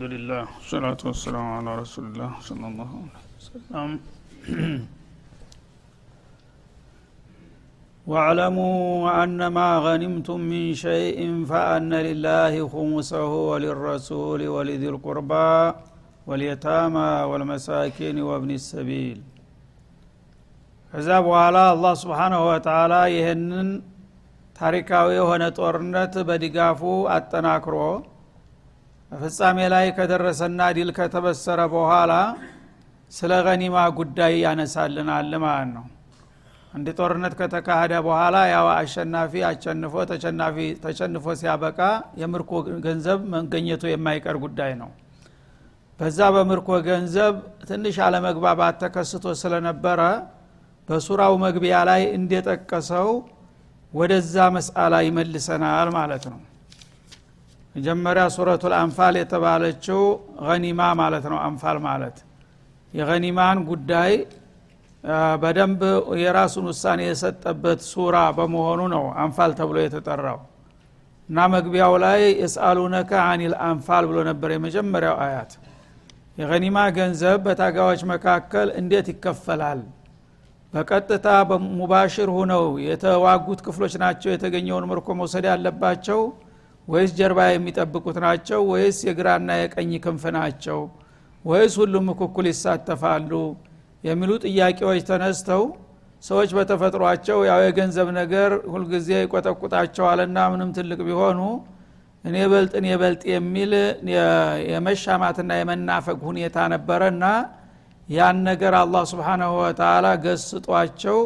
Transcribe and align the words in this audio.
والحمد 0.00 0.04
لله 0.14 0.42
والصلاة 0.56 1.00
والسلام 1.04 1.46
على 1.58 1.70
رسول 1.82 2.04
الله 2.10 2.30
صلى 2.40 2.66
الله 2.66 2.90
عليه 3.04 3.24
وسلم 3.38 3.90
واعلموا 8.06 9.22
أن 9.22 9.40
ما 9.46 9.70
غنمتم 9.78 10.38
من 10.52 10.64
شيء 10.86 11.18
فأن 11.50 11.92
لله 12.08 12.54
خمسه 12.68 13.32
وللرسول 13.50 14.40
ولذي 14.54 14.88
القربى 14.94 15.54
واليتامى 16.28 17.10
والمساكين 17.30 18.16
وابن 18.28 18.50
السبيل 18.60 19.18
ከዛ 20.92 21.08
በኋላ 21.26 21.56
አላህ 21.74 21.92
ስብሓናሁ 22.02 22.42
ወተላ 22.50 22.92
ይህንን 23.14 23.68
ታሪካዊ 24.60 25.08
የሆነ 25.20 25.44
ጦርነት 25.58 26.14
በድጋፉ 26.28 26.80
አጠናክሮ 27.16 27.76
ፍጻሜ 29.11 29.57
ላይ 29.73 29.85
ከደረሰና 29.95 30.61
ድል 30.75 30.89
ከተበሰረ 30.97 31.59
በኋላ 31.73 32.11
ስለ 33.11 33.31
ገኒማ 33.47 33.77
ጉዳይ 33.97 34.33
ያነሳልናል 34.43 35.31
ማለት 35.43 35.69
ነው። 35.75 35.85
አንድ 36.73 36.87
ጦርነት 36.97 37.33
ከተካሄደ 37.39 37.93
በኋላ 38.05 38.35
ያው 38.51 38.67
አሸናፊ 38.73 39.33
አሸንፎ 39.47 39.93
ተሸናፊ 40.11 40.57
ተሸንፎ 40.83 41.25
ሲያበቃ 41.39 41.79
የምርኮ 42.21 42.51
ገንዘብ 42.85 43.19
መገኘቱ 43.33 43.83
የማይቀር 43.91 44.37
ጉዳይ 44.45 44.71
ነው። 44.81 44.91
በዛ 45.99 46.19
በምርኮ 46.35 46.69
ገንዘብ 46.87 47.33
ትንሽ 47.69 47.97
አለመግባባት 48.05 48.77
ተከስቶ 48.83 49.33
ስለነበረ 49.41 49.99
በሱራው 50.87 51.35
መግቢያ 51.43 51.75
ላይ 51.89 52.01
እንደጠቀሰው 52.17 53.09
ወደዛ 53.93 54.35
መስአላ 54.55 54.95
ይመልሰናል 55.07 55.89
ማለት 55.97 56.25
ነው 56.31 56.39
መጀመሪያ 57.75 58.23
ሱረቱል 58.35 58.73
አንፋል 58.79 59.15
የተባለችው 59.19 59.99
ገኒማ 60.45 60.81
ማለት 61.01 61.25
ነው። 61.31 61.37
አንፋል 61.45 61.77
ማለት 61.85 62.17
የገኒማን 62.93 63.59
ጉዳይ 63.69 64.13
በደንብ 65.43 65.81
የራሱን 66.21 66.65
ውሳኔ 66.71 67.01
የሰጠበት 67.07 67.79
ሱራ 67.91 68.17
በመሆኑ 68.37 68.81
ነው 68.95 69.05
አንፋል 69.23 69.51
ተብሎ 69.59 69.77
የተጠራው። 69.81 70.39
እና 71.29 71.39
መግቢያው 71.53 71.93
ላይ 72.03 72.21
የስአሉነከ 72.41 73.11
አኒል 73.29 73.53
አንፋል 73.67 74.03
ብሎ 74.09 74.17
ነበር 74.29 74.49
የመጀመሪያው 74.53 75.15
አያት። 75.25 75.51
የገኒማ 76.37 76.77
ገንዘብ 76.97 77.39
በታጋዎች 77.45 78.01
መካከል 78.11 78.67
እንዴት 78.79 79.07
ይከፈላል? 79.13 79.79
በቀጥታ 80.73 81.27
በሙባሽር 81.49 82.29
ሁነው 82.35 82.65
የተዋጉት 82.85 83.59
ክፍሎች 83.65 83.93
ናቸው 84.03 84.29
የተገኘውን 84.31 84.85
ምርኮ 84.91 85.07
መውሰድ 85.19 85.45
ያለባቸው 85.51 86.19
ወይስ 86.87 87.11
ጀርባ 87.19 87.39
የሚጠብቁት 87.49 88.17
ናቸው? 88.25 88.59
ወይስ 88.71 88.97
የግራና 89.07 89.49
የቀኝ 89.61 89.91
ክንፍ 90.05 90.23
ናቸው? 90.37 90.79
ወይስ 91.45 91.73
ሁሉም 91.81 92.07
እኩኩል 92.13 92.47
ይሳተፋሉ? 92.51 93.31
የሚሉ 94.03 94.31
ጥያቄዎች 94.45 95.01
ተነስተው 95.09 95.63
ሰዎች 96.23 96.49
በተፈጥሯቸው 96.57 97.37
ያው 97.49 97.59
የገንዘብ 97.65 98.07
ነገር 98.17 98.51
ሁልጊዜ 98.73 99.09
ይቆጠቁጣቸዋልና 99.23 100.37
ምንም 100.53 100.69
ትልቅ 100.77 100.99
ቢሆኑ 101.07 101.39
እኔ 102.23 102.35
በልጥ 102.51 102.73
እኔ 102.79 102.87
በልጥ 103.01 103.23
የሚል 103.33 103.71
የመሻማትና 104.71 105.51
የመናፈቅ 105.59 106.17
ሁኔታ 106.29 106.57
ነበረና 106.73 107.23
ያን 108.09 108.37
ነገር 108.49 108.73
አላህ 108.81 109.03
ስብሓናሁ 109.11 109.51
ወተላ 109.61 110.07
ገስጧቸው 110.25 111.19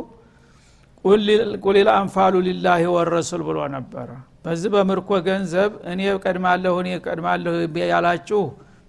ቁሊል 1.66 1.90
አንፋሉ 1.98 2.36
ሊላህ 2.48 2.82
ወረሱል 2.96 3.44
ብሎ 3.50 3.60
ነበረ 3.76 4.10
በዚህ 4.46 4.70
በምርኮ 4.74 5.10
ገንዘብ 5.28 5.72
እኔ 5.92 6.02
ቀድማለሁ 6.24 6.74
እኔ 6.82 6.90
ቀድማለሁ 7.06 7.54
ያላችሁ 7.86 8.42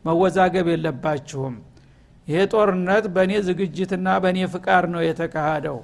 መወዛገብ 0.05 0.67
የለባችሁም። 0.73 1.55
ይሄ 2.29 2.39
ጦርነት 2.53 3.05
በእኔ 3.15 3.33
ዝግጅትና 3.47 4.09
በእኔ 4.23 4.39
ፍቃድ 4.55 4.85
ነው 4.95 5.03
የተካሄደው። 5.07 5.79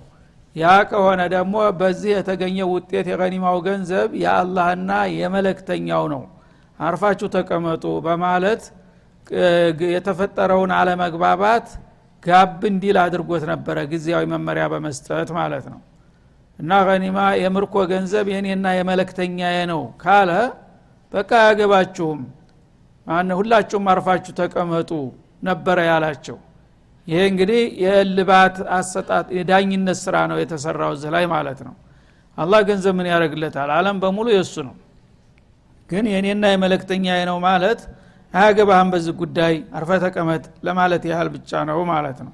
ያ 0.56 0.72
ከሆነ 0.90 1.20
ደግሞ 1.34 1.54
በዚህ 1.80 2.10
የተገኘ 2.14 2.58
ውጤት 2.72 3.06
የገኒማው 3.12 3.58
ገንዘብ 3.66 4.10
የአላህና 4.22 4.90
የመለክተኛው 5.18 6.04
ነው። 6.14 6.22
አርፋችሁ 6.80 7.28
ተቀመጡ 7.36 7.84
በማለት 8.06 8.62
የተፈጠረውን 9.92 10.72
አለመግባባት 10.78 11.66
ጋብ 12.22 12.60
እንዲል 12.70 12.96
አድርጎት 13.04 13.44
ነበረ 13.52 13.78
ጊዜያዊ 13.92 14.24
መመሪያ 14.32 14.64
በመስጠት 14.72 15.30
ማለት 15.38 15.64
ነው 15.72 15.80
እና 16.62 16.72
ገኒማ 16.88 17.18
የምርኮ 17.40 17.74
ገንዘብ 17.90 18.26
የኔና 18.32 18.66
የመለክተኛዬ 18.76 19.58
ነው 19.70 19.80
ካለ 20.02 20.30
በቃ 21.12 21.30
አያገባችሁም። 21.40 22.20
ሁላችሁም 23.36 23.86
አርፋችሁ 23.92 24.32
ተቀመጡ 24.40 24.90
ነበረ 25.42 25.78
ያላቸው። 25.88 26.36
ይሄ 27.06 27.20
እንግዲህ 27.30 27.62
የእልባት 27.84 28.56
አሰጣጥ 28.76 29.26
የዳኝነት 29.38 29.98
ስራ 30.02 30.16
ነው 30.30 30.36
የተሰራው 30.42 30.92
እዚህ 30.96 31.10
ላይ 31.16 31.24
ማለት 31.34 31.60
ነው። 31.66 31.74
አላህ 32.38 32.60
ገንዘብ 32.68 32.94
ምን 32.98 33.08
ያደረግለታል 33.12 33.70
አለም 33.76 33.96
በሙሉ 34.02 34.26
የእሱ 34.34 34.54
ነው። 34.68 34.76
ግን 35.90 36.04
የኔና 36.12 36.44
የመለክተኛዬ 36.52 37.20
ነው 37.30 37.38
ማለት 37.48 37.80
አያገባህም 38.34 38.90
በዚህ 38.92 39.14
ጉዳይ 39.20 39.54
አርፈ 39.78 39.90
ተቀመጥ 40.04 40.44
ለማለት 40.66 41.02
ያህል 41.10 41.28
ብቻ 41.34 41.50
ነው 41.70 41.80
ማለት 41.90 42.20
ነው። 42.26 42.32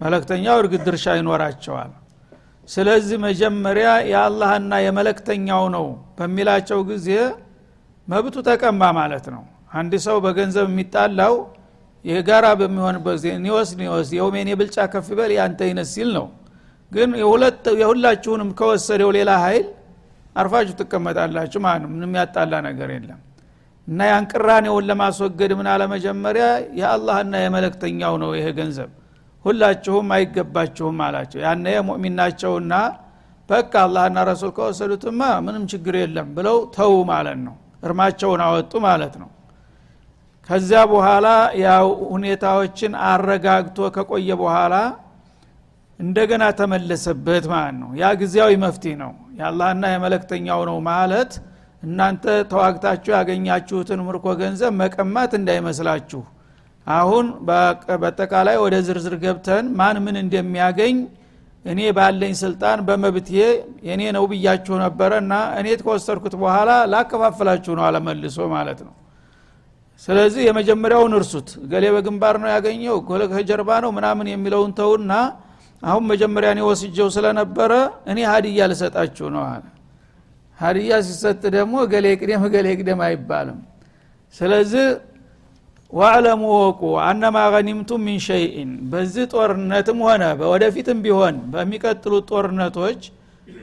መለክተኛው 0.00 0.56
እርግጥ 0.62 0.82
ድርሻ 0.88 1.14
ይኖራቸዋል 1.18 1.90
ስለዚህ 2.68 3.16
መጀመሪያ 3.24 3.88
የአላህና 4.10 4.72
የመለክተኛው 4.84 5.64
ነው 5.74 5.84
በሚላቸው 6.16 6.80
ጊዜ 6.90 7.08
መብቱ 8.08 8.36
ተቀማ 8.48 8.82
ማለት 8.98 9.26
ነው። 9.34 9.42
አንድ 9.72 9.92
ሰው 10.06 10.16
በገንዘብ 10.24 10.66
የሚጣላው 10.70 11.34
የጋራ 12.04 12.46
በሚሆንበት 12.60 13.14
ጊዜ 13.18 13.28
ኒወስ 13.44 13.70
ኒወስ 13.80 14.08
የውሜኔ 14.16 14.50
ብልጫ 14.60 14.76
ከፍ 14.92 15.08
በል 15.18 15.30
ይነስ 15.68 15.90
ሲል 15.94 16.10
ነው። 16.18 16.26
ግን 16.92 17.10
የሁላችሁንም 17.80 18.50
ከወሰደው 18.58 19.10
ሌላ 19.16 19.30
ኃይል 19.44 19.66
አርፋችሁ 20.36 20.74
ትቀመጣላችሁ 20.80 21.60
ማለት 21.66 21.80
ነው። 21.84 21.90
ምንም 21.94 22.12
ያጣላ 22.20 22.54
ነገር 22.68 22.88
የለም። 22.96 23.20
እና 23.88 24.00
ያን 24.10 24.24
ቅራኔውን 24.32 24.84
ለማስወገድ 24.90 25.52
ምን 25.58 25.68
አለመጀመሪያ 25.72 26.46
የአላህና 26.80 27.34
የመለክተኛው 27.42 28.14
ነው 28.22 28.30
ይሄ 28.38 28.46
ገንዘብ 28.58 28.90
ሁላችሁም 29.46 30.08
አይገባችሁም 30.16 30.98
አላቸው። 31.06 31.40
ያነ 31.44 31.66
ሙእሚን 31.88 32.14
ናቸውና 32.20 32.74
በቃ 33.48 33.72
አላህና 33.84 34.18
ረሱል 34.28 34.50
ከወሰዱትማ 34.56 35.20
ምንም 35.46 35.64
ችግር 35.72 35.94
የለም 36.00 36.28
ብለው 36.36 36.58
ተው 36.76 36.94
ማለት 37.10 37.38
ነው። 37.46 37.54
እርማቸውን 37.82 38.40
አወጡ 38.46 38.72
ማለት 38.86 39.14
ነው። 39.22 39.28
ከዚያ 40.48 40.80
በኋላ 40.90 41.26
ያው 41.62 41.86
ሁኔታዎችን 42.12 42.92
አረጋግቶ 43.08 43.88
ከቆየ 43.94 44.30
በኋላ 44.42 44.74
እንደገና 46.00 46.44
ተመለሰበት 46.58 47.44
ማለት 47.52 47.76
ነው። 47.82 47.90
ያ 48.00 48.06
ጊዜያዊ 48.20 48.52
መፍትሄ 48.64 48.94
ነው። 49.02 49.12
የአላህና 49.38 49.84
የመለክተኛው 49.92 50.60
ነው 50.70 50.78
ማለት 50.90 51.32
እናንተ 51.82 52.24
ተዋግታችሁ 52.50 53.10
ያገኛችሁትን 53.16 54.00
ምርኮ 54.06 54.26
ገንዘብ 54.40 54.72
መቀማት 54.80 55.32
እንዳይመስላችሁ 55.38 56.20
አሁን 56.86 57.26
በአጠቃላይ 57.46 58.56
ወደ 58.64 58.74
ዝርዝር 58.86 59.14
ገብተን 59.22 59.66
ማን 59.78 59.96
ምን 60.04 60.16
እንደሚያገኝ 60.22 60.96
እኔ 61.64 61.80
ባለኝ 61.96 62.32
ስልጣን 62.40 62.78
በመብቴ 62.88 63.30
የኔ 63.88 64.02
ነው 64.16 64.24
ብያችሁ 64.30 64.74
ነበረ 64.84 65.12
እና 65.22 65.32
እኔ 65.60 65.68
ከወሰድኩት 65.80 66.34
በኋላ 66.42 66.70
ላከፋፍላችሁ 66.92 67.72
ነው 67.78 67.84
አለመልሶ 67.88 68.38
ማለት 68.54 68.80
ነው። 68.86 68.94
ስለዚህ 70.02 70.42
የመጀመሪያውን 70.48 71.12
እርሱት። 71.18 71.48
ገሌ 71.72 71.84
በግንባር 71.94 72.36
ነው 72.42 72.48
ያገኘው 72.54 72.96
ጎለ 73.08 73.22
ከጀርባ 73.32 73.70
ነው 73.84 73.90
ምናምን 73.98 74.26
የሚለውን 74.32 74.72
ተውና 74.78 75.12
አሁን 75.82 76.04
መጀመሪያ 76.10 76.48
እኔ 76.54 76.60
ወስጀው 76.68 77.08
ስለነበረ 77.16 77.72
እኔ 78.10 78.18
ሀዲያ 78.30 78.68
ልሰጣችሁ 78.70 79.26
ነው 79.34 79.42
አለ። 79.48 79.64
ሀዲያ 80.58 80.92
ሲሰጥ 81.06 81.42
ደግሞ 81.56 81.74
ገሌ 81.92 82.06
ቅደም 82.20 82.44
ገሌ 82.54 82.68
ቅደም 82.80 83.00
አይባልም። 83.06 83.58
ስለዚህ 84.34 84.86
ዋዕለሙ 85.92 86.42
ወቁ 86.56 86.80
አነማ 87.04 87.36
ገኒምቱም 87.54 88.00
ሚን 88.06 88.18
ሸይኢን 88.26 88.70
በዚህ 88.92 89.24
ጦርነትም 89.32 89.98
ሆነ 90.06 90.22
ወደፊትም 90.52 90.98
ቢሆን 91.04 91.36
በሚቀጥሉት 91.52 92.24
ጦርነቶች 92.32 93.02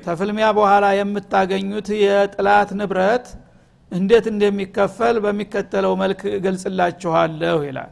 ተፍልሚያ 0.06 0.48
በኋላ 0.58 0.86
የምታገኙት 0.98 1.88
የጥላት 2.04 2.70
ንብረት 2.80 3.26
እንዴት 3.92 4.26
እንደሚከፈል 4.32 5.16
በሚከተለው 5.26 5.94
መልክ 6.02 6.22
እገልጽላችኋለሁ 6.38 7.58
ይላል። 7.68 7.92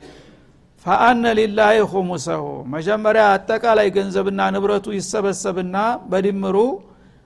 ፈአነ 0.86 1.24
ሊላህ 1.40 1.72
ሁሙሰሁ 1.92 2.44
መጀመሪያ 2.74 3.24
አጠቃላይ 3.34 3.88
ገንዘብና 3.98 4.42
ንብረቱ 4.56 4.88
ይሰበሰብና 4.98 5.78
በድምሩ 6.12 6.58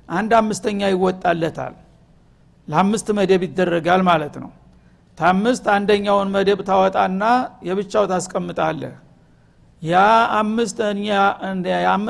አንድ 0.10 0.32
አምስተኛ 0.40 0.82
ይወጣለታል። 0.94 1.74
ለአምስት 2.68 3.08
መደብ 3.18 3.42
ይደረጋል 3.48 4.02
ማለት 4.10 4.36
ነው 4.44 4.52
ታምስት 5.18 5.66
አንደኛውን 5.74 6.30
መደብ 6.36 6.60
ታወጣና 6.70 7.24
የብቻው 7.68 8.06
ታስቀምጣለህ። 8.12 8.94
ያ 9.82 9.96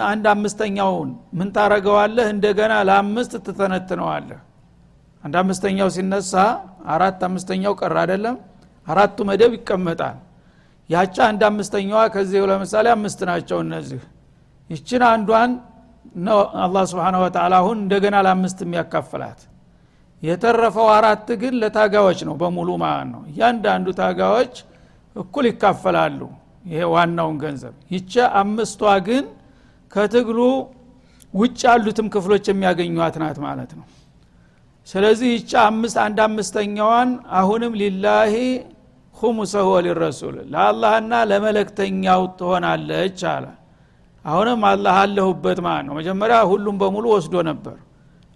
አንድ 0.10 0.26
አምስተኛውን 0.34 1.10
ምን 1.38 1.48
ታረገዋለህ 1.56 2.28
እንደገና 2.34 2.74
ለአምስት 2.90 3.34
ትተነትነዋለህ። 3.46 4.40
አንድ 5.24 5.36
አምስተኛው 5.42 5.90
ሲነሳ 5.96 6.34
አራት 6.94 7.22
አምስተኛው 7.28 7.74
ቀር 7.80 7.96
አይደለም? 8.02 8.36
አራቱ 8.88 9.18
መደብ 9.30 9.52
ይቀመጣል። 9.58 10.18
ያቻ 10.90 11.16
አንድ 11.30 11.42
አምስተኛዋ 11.50 12.02
ከዚህ 12.14 12.42
ለምሳሌ 12.52 12.88
አምስት 12.96 13.20
ናቸው 13.30 13.60
እነዚህ። 13.66 14.02
ይችን 14.70 15.04
አንዷን 15.10 15.52
ነው 16.26 16.40
አላህ 16.66 16.84
ስብን 16.92 17.16
ወተላ 17.24 17.54
አሁን 17.62 17.78
እንደገና 17.84 18.16
ለአምስት 18.26 18.60
የሚያካፍላት 18.66 19.40
የተረፈው 20.24 20.88
አራት 20.94 21.28
ግን 21.42 21.54
ለታጋዎች 21.62 22.20
ነው 22.28 22.36
በሙሉ 22.42 22.70
ማለት 22.84 23.08
ነው። 23.14 23.22
እያንዳንዱ 23.32 23.88
ታጋዎች 24.00 24.54
እኩል 25.16 25.46
ይካፈላሉ። 25.50 26.20
ይሄ 26.66 26.84
ዋናውን 26.94 27.36
ገንዘብ። 27.44 27.74
ይቸ 27.92 28.14
አምስቷ 28.40 28.82
ግን 29.08 29.26
ከትግሉ 29.92 30.40
ውጭ 31.34 31.60
ያሉትም 31.68 32.08
ክፍሎች 32.14 32.46
የሚያገኟት 32.50 33.16
ናት 33.22 33.38
ማለት 33.46 33.72
ነው። 33.80 33.86
ስለዚህ 34.88 35.30
ይቻ 35.38 35.52
አምስት 35.70 35.98
አንድ 36.04 36.18
አምስተኛዋን 36.26 37.10
አሁንም 37.40 37.74
ሊላሂ 37.82 38.34
ሁሙሰሁ 39.16 39.68
ወሊረሱል 39.76 40.36
ለአላህና 40.54 41.14
ለመለክተኛው 41.30 42.22
ትሆናለች 42.40 43.20
አለ። 43.34 43.46
አሁንም 44.26 44.62
አላህ 44.70 44.96
አለሁበት 45.04 45.60
ማለት 45.66 45.86
ነው። 45.88 45.94
መጀመሪያ 46.00 46.38
ሁሉም 46.52 46.76
በሙሉ 46.82 47.06
ወስዶ 47.16 47.36
ነበር 47.50 47.78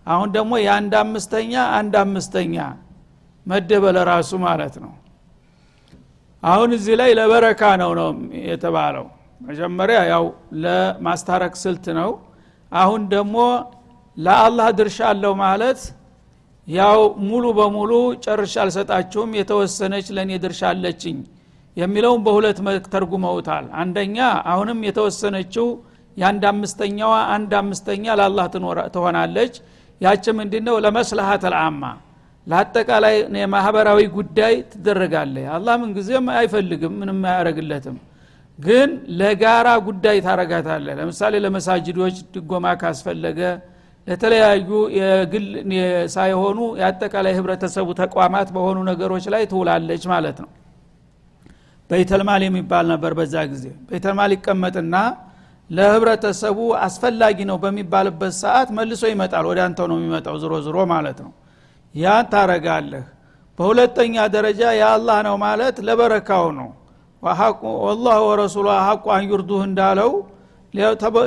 አሁን 0.10 0.30
ደግሞ 0.36 0.52
የአንድ 0.62 0.94
አምስተኛ 1.02 1.54
አንድ 1.78 1.94
አምስተኛ 2.02 2.56
መደበ 3.46 3.86
ለራሱ 3.98 4.32
ማለት 4.46 4.76
ነው። 4.84 4.94
አሁን 6.44 6.70
እዚህ 6.78 6.96
ላይ 7.02 7.12
ለበረካ 7.20 7.62
ነው 7.82 7.92
ነው 8.00 8.10
የተባለው። 8.50 9.06
መጀመሪያ 9.42 10.00
ያው 10.12 10.24
ለማስታረቅ 10.64 11.54
ስልት 11.64 11.86
ነው። 12.00 12.12
አሁን 12.72 13.02
ደግሞ 13.14 13.38
ለአላህ 14.18 14.68
ድርሻ 14.80 15.00
አለው 15.12 15.34
ማለት 15.44 15.82
ያው 16.68 17.00
ሙሉ 17.28 17.46
በሙሉ 17.58 17.92
ጨርሻ 18.24 18.56
አልሰጣችሁም 18.64 19.30
የተወሰነች 19.40 20.08
ለእኔ 20.16 20.32
ድርሻ 20.44 20.62
አለችኝ 20.72 21.18
የሚለውን 21.78 22.22
በሁለት 22.26 22.60
መልክ 22.68 22.86
ተርጉመውታል። 22.94 23.66
አንደኛ 23.82 24.18
አሁንም 24.52 24.80
የተወሰነችው 24.88 25.68
የአንድ 26.18 26.44
አምስተኛዋ 26.52 27.14
አንድ 27.36 27.52
አምስተኛ 27.62 28.06
ለአላህ 28.20 28.46
ትሆናለች 28.96 29.56
ያች 30.01 30.25
ምንድ 30.38 30.54
ነው 30.68 30.75
ለመስልሀት 30.86 31.44
ልአማ 31.54 31.84
ለአጠቃላይ 32.48 33.16
የማህበራዊ 33.42 34.01
ጉዳይ 34.18 34.54
ትደረጋለ 34.72 35.36
አላህ 35.56 35.74
ምንጊዜም 35.81 36.28
አይፈልግም 36.36 36.94
ምንም 37.01 37.19
አያረግለትም 37.31 37.98
ግን 38.60 38.90
ለጋራ 39.19 39.68
ጉዳይ 39.88 40.18
ታረጋታለ 40.25 40.88
ለምሳሌ 41.00 41.34
ለመሳጅዶች 41.46 42.16
ድጎማ 42.34 42.66
ካስፈለገ 42.81 43.40
ለተለያዩ 44.07 44.69
የግል 44.98 45.46
ሳይሆኑ 46.13 46.60
የአጠቃላይ 46.80 47.34
ህብረተሰቡ 47.38 47.88
ተቋማት 48.02 48.48
በሆኑ 48.56 48.78
ነገሮች 48.90 49.25
ላይ 49.34 49.44
ትውላለች 49.52 50.04
ማለት 50.13 50.38
ነው። 50.44 50.50
በይተልማል 51.90 52.42
የሚባል 52.48 52.86
ነበር 52.94 53.12
በዛ 53.19 53.36
ጊዜ። 53.52 53.66
በይተልማል 53.88 54.31
ይቀመጥና 54.36 54.95
ለህብረተሰቡ 55.69 56.57
አስፈላጊ 56.86 57.38
ነው 57.50 57.57
በሚባልበት 57.63 58.33
ሰዓት 58.39 58.69
መልሶ 58.77 59.04
ይመጣል። 59.12 59.45
ወደ 59.50 59.60
አንተው 59.66 59.88
ነው 59.92 59.98
የሚመጣው 60.00 60.36
ዝሮ 60.44 60.54
ዝሮ 60.66 60.77
ማለት 60.92 61.19
ነው። 61.25 61.31
ያን 61.95 62.25
ታረጋለህ 62.31 63.06
በሁለተኛ 63.60 64.16
ደረጃ 64.36 64.62
የአላህ 64.80 65.18
ነው 65.27 65.36
ማለት 65.45 65.77
ለበረካው 65.88 66.45
ነው። 66.60 66.69
ወላህ 67.83 68.18
ወረሱሉ 68.27 68.68
ሀቁ 68.88 69.06
አንዩርዱህ 69.16 69.62
እንዳለው 69.69 70.12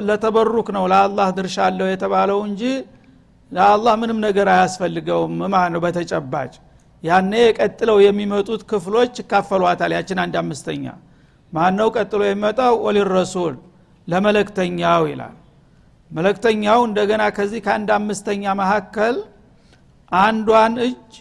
ለተበሩክ 0.08 0.68
ነው 0.76 0.84
ለአላህ 0.92 1.28
ድርሻ 1.38 1.56
አለው 1.66 1.88
የተባለው 1.90 2.38
እንጂ 2.48 2.62
ለአላህ 3.52 3.94
ምንም 4.02 4.18
ነገር 4.26 4.46
አያስፈልገውም 4.52 5.34
ማለት 5.54 5.72
ነው 5.74 5.80
በተጨባጭ። 5.84 6.52
ያኔ 7.04 7.32
ቀጥለው 7.58 7.98
የሚመጡት 8.04 8.60
ክፍሎች 8.70 9.12
ይካፈሏታል 9.22 9.92
ያችን 9.96 10.18
አንድ 10.24 10.34
አምስተኛ። 10.42 10.84
ማነው 11.52 11.88
ቀጥሎ 11.96 12.20
የሚመጣው? 12.26 12.74
ወሊረሱል 12.86 13.54
ለመለክተኛው 14.12 15.02
ይላል። 15.10 15.36
መለክተኛው 16.10 16.80
እንደገና 16.88 17.22
ከዚህ 17.36 17.60
ከአንድ 17.66 17.90
አምስተኛ 17.96 18.44
መካከል 18.60 19.14
አንዷን 20.12 20.74
እጅ 20.86 21.12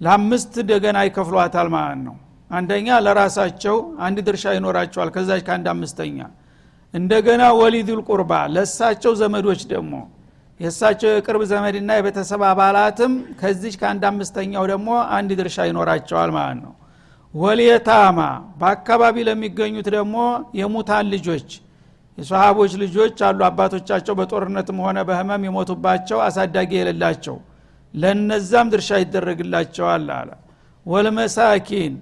ለአምስት 0.00 0.54
እንደገና 0.62 0.98
ይከፍሏታል 1.06 1.68
ማለት 1.74 2.00
ነው። 2.06 2.16
አንደኛ 2.50 2.88
ለራሳቸው 3.04 3.76
አንድ 4.06 4.18
ድርሻ 4.26 4.44
ይኖራቸዋል 4.56 5.10
ከዛች 5.14 5.42
ከአንድ 5.46 5.66
አምስተኛ። 5.72 6.18
እንደገና 6.94 7.42
ወሊዱል 7.60 8.00
ቁርባ 8.08 8.32
ለእሳቸው 8.54 9.12
ዘመዶች 9.20 9.60
ደግሞ 9.70 9.94
የእሳቸው 10.60 11.10
የቅርብ 11.12 11.42
ዘመድና 11.50 11.90
የቤተሰብ 11.96 12.42
አባላትም 12.48 13.12
ከዚች 13.40 13.74
ከአንድ 13.80 14.02
አምስተኛው 14.10 14.64
ደግሞ 14.72 14.88
አንድ 15.16 15.30
ድርሻ 15.40 15.56
ይኖራቸዋል 15.70 16.30
ማለት 16.36 16.58
ነው። 16.64 16.74
ወልየታማ 17.34 18.18
በአካባቢ 18.60 19.16
ለሚገኙት 19.28 19.86
ደግሞ 19.96 20.16
የሙታን 20.58 21.06
ልጆች 21.14 21.48
የሰሃቦች 22.18 22.72
ልጆች 22.82 23.18
አሉ 23.26 23.40
አባቶቻቸው 23.46 24.14
በጦርነትም 24.18 24.78
ሆነ 24.84 24.98
በህመም 25.08 25.44
የሞቱባቸው 25.46 26.18
አሳዳጊ 26.26 26.70
የሌላቸው። 26.78 27.36
ለነዛም 27.94 28.68
ድርሻ 28.72 28.90
ይደረግላቸዋል 29.02 30.06
አለ። 30.16 30.30
ወልመሳኪን 30.86 31.94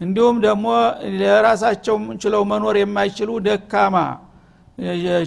እንዲሁም 0.00 0.36
ደግሞ 0.44 0.66
ለራሳቸው 1.20 1.94
ችለው 2.22 2.42
መኖር 2.50 2.76
የማይችሉ 2.80 3.30
ደካማ 3.46 3.96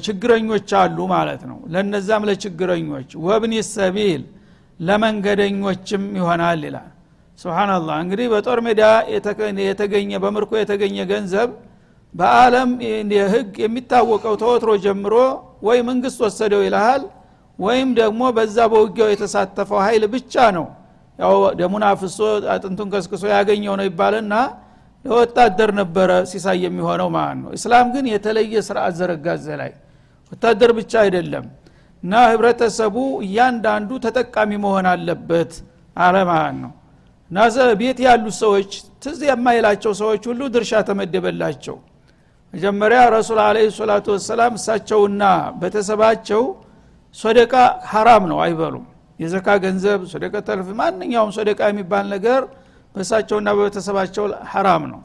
ችግረኞች 0.06 0.70
አሉ 0.80 0.98
ማለት 1.14 1.42
ነው። 1.50 1.58
ለነዛም 1.74 2.26
ለችግረኞች። 2.30 3.10
ወብኒ 3.26 3.54
ሰቢል 3.70 4.22
ለመንገደኞችም 4.80 6.04
ይሆናል 6.20 6.62
ይላል። 6.68 6.90
ስብናላህ 7.40 7.98
እንግዲህ 8.04 8.28
በጦር 8.32 8.60
ሜዳ 8.66 8.84
የተገኘ 9.66 10.12
በምርኮ 10.24 10.52
የተገኘ 10.60 10.98
ገንዘብ 11.12 11.50
በአለም 12.16 12.70
ህግ 13.34 13.52
የሚታወቀው 13.64 14.36
ተወትሮ 14.42 14.72
ጀምሮ 14.86 15.16
ወይ 15.68 15.80
መንግስት 15.90 16.20
ወሰደው 16.26 16.62
ይልሃል 16.66 17.02
ወይም 17.60 17.90
ደግሞ 18.00 18.22
በዛ 18.38 18.58
በውጊያው 18.72 19.10
የተሳተፈው 19.14 19.80
ኃይል 19.86 20.04
ብቻ 20.14 20.34
ነው። 20.58 20.66
ያው 21.20 21.36
ደሙን 21.60 21.84
አፍሶ 21.88 22.20
አጥንቱን 22.54 22.90
ከስክሶ 22.94 23.24
ያገኘው 23.34 23.74
ነው 23.80 23.86
ይባልና 23.90 24.34
ለወታደር 25.06 25.72
ነበረ 25.80 26.12
ሲሳይ 26.32 26.58
የሚሆነው 26.66 27.10
ማለት 27.16 27.38
ነው። 27.42 27.50
እስላም 27.58 27.88
ግን 27.94 28.06
የተለየ 28.14 28.62
ስርዓት 28.68 28.94
ዘረጋዘ 29.00 29.46
ላይ። 29.62 29.72
ወታደር 30.32 30.72
ብቻ 30.80 30.94
አይደለም 31.04 31.46
እና 32.04 32.14
ህብረተሰቡ 32.32 32.96
እያንዳንዱ 33.26 33.90
ተጠቃሚ 34.06 34.52
መሆን 34.66 34.88
አለበት 34.92 35.54
አለ 35.96 36.16
ማለት 36.32 36.58
ነው። 36.64 36.72
እና 37.32 37.38
ቤት 37.80 38.00
ያሉት 38.06 38.36
ሰዎች 38.44 38.72
ትዝ 39.04 39.20
የማይላቸው 39.30 39.94
ሰዎች 40.02 40.24
ሁሉ 40.30 40.42
ድርሻ 40.56 40.74
ተመደበላቸው 40.88 41.76
መጀመሪያ 42.54 43.00
ረሱል 43.16 43.40
አለ 43.44 43.58
ሰላቱ 43.76 44.06
ወሰላም 44.16 44.54
እሳቸውና 44.60 45.24
ቤተሰባቸው 45.62 46.42
ሶደቃ 47.18 47.54
ሀራም 47.92 48.24
ነው 48.32 48.40
አይበሉም። 48.46 48.86
የዘካ 49.20 49.48
ገንዘብ 49.64 50.02
ሶደቀ 50.12 50.36
ተልፍ 50.48 50.68
ማንኛውም 50.80 51.32
ሶደቃ 51.38 51.60
የሚባል 51.70 52.06
ነገር 52.16 52.42
በእሳቸውና 52.96 53.50
በቤተሰባቸው 53.58 54.24
ሐራም 54.52 54.84
ነው። 54.92 55.00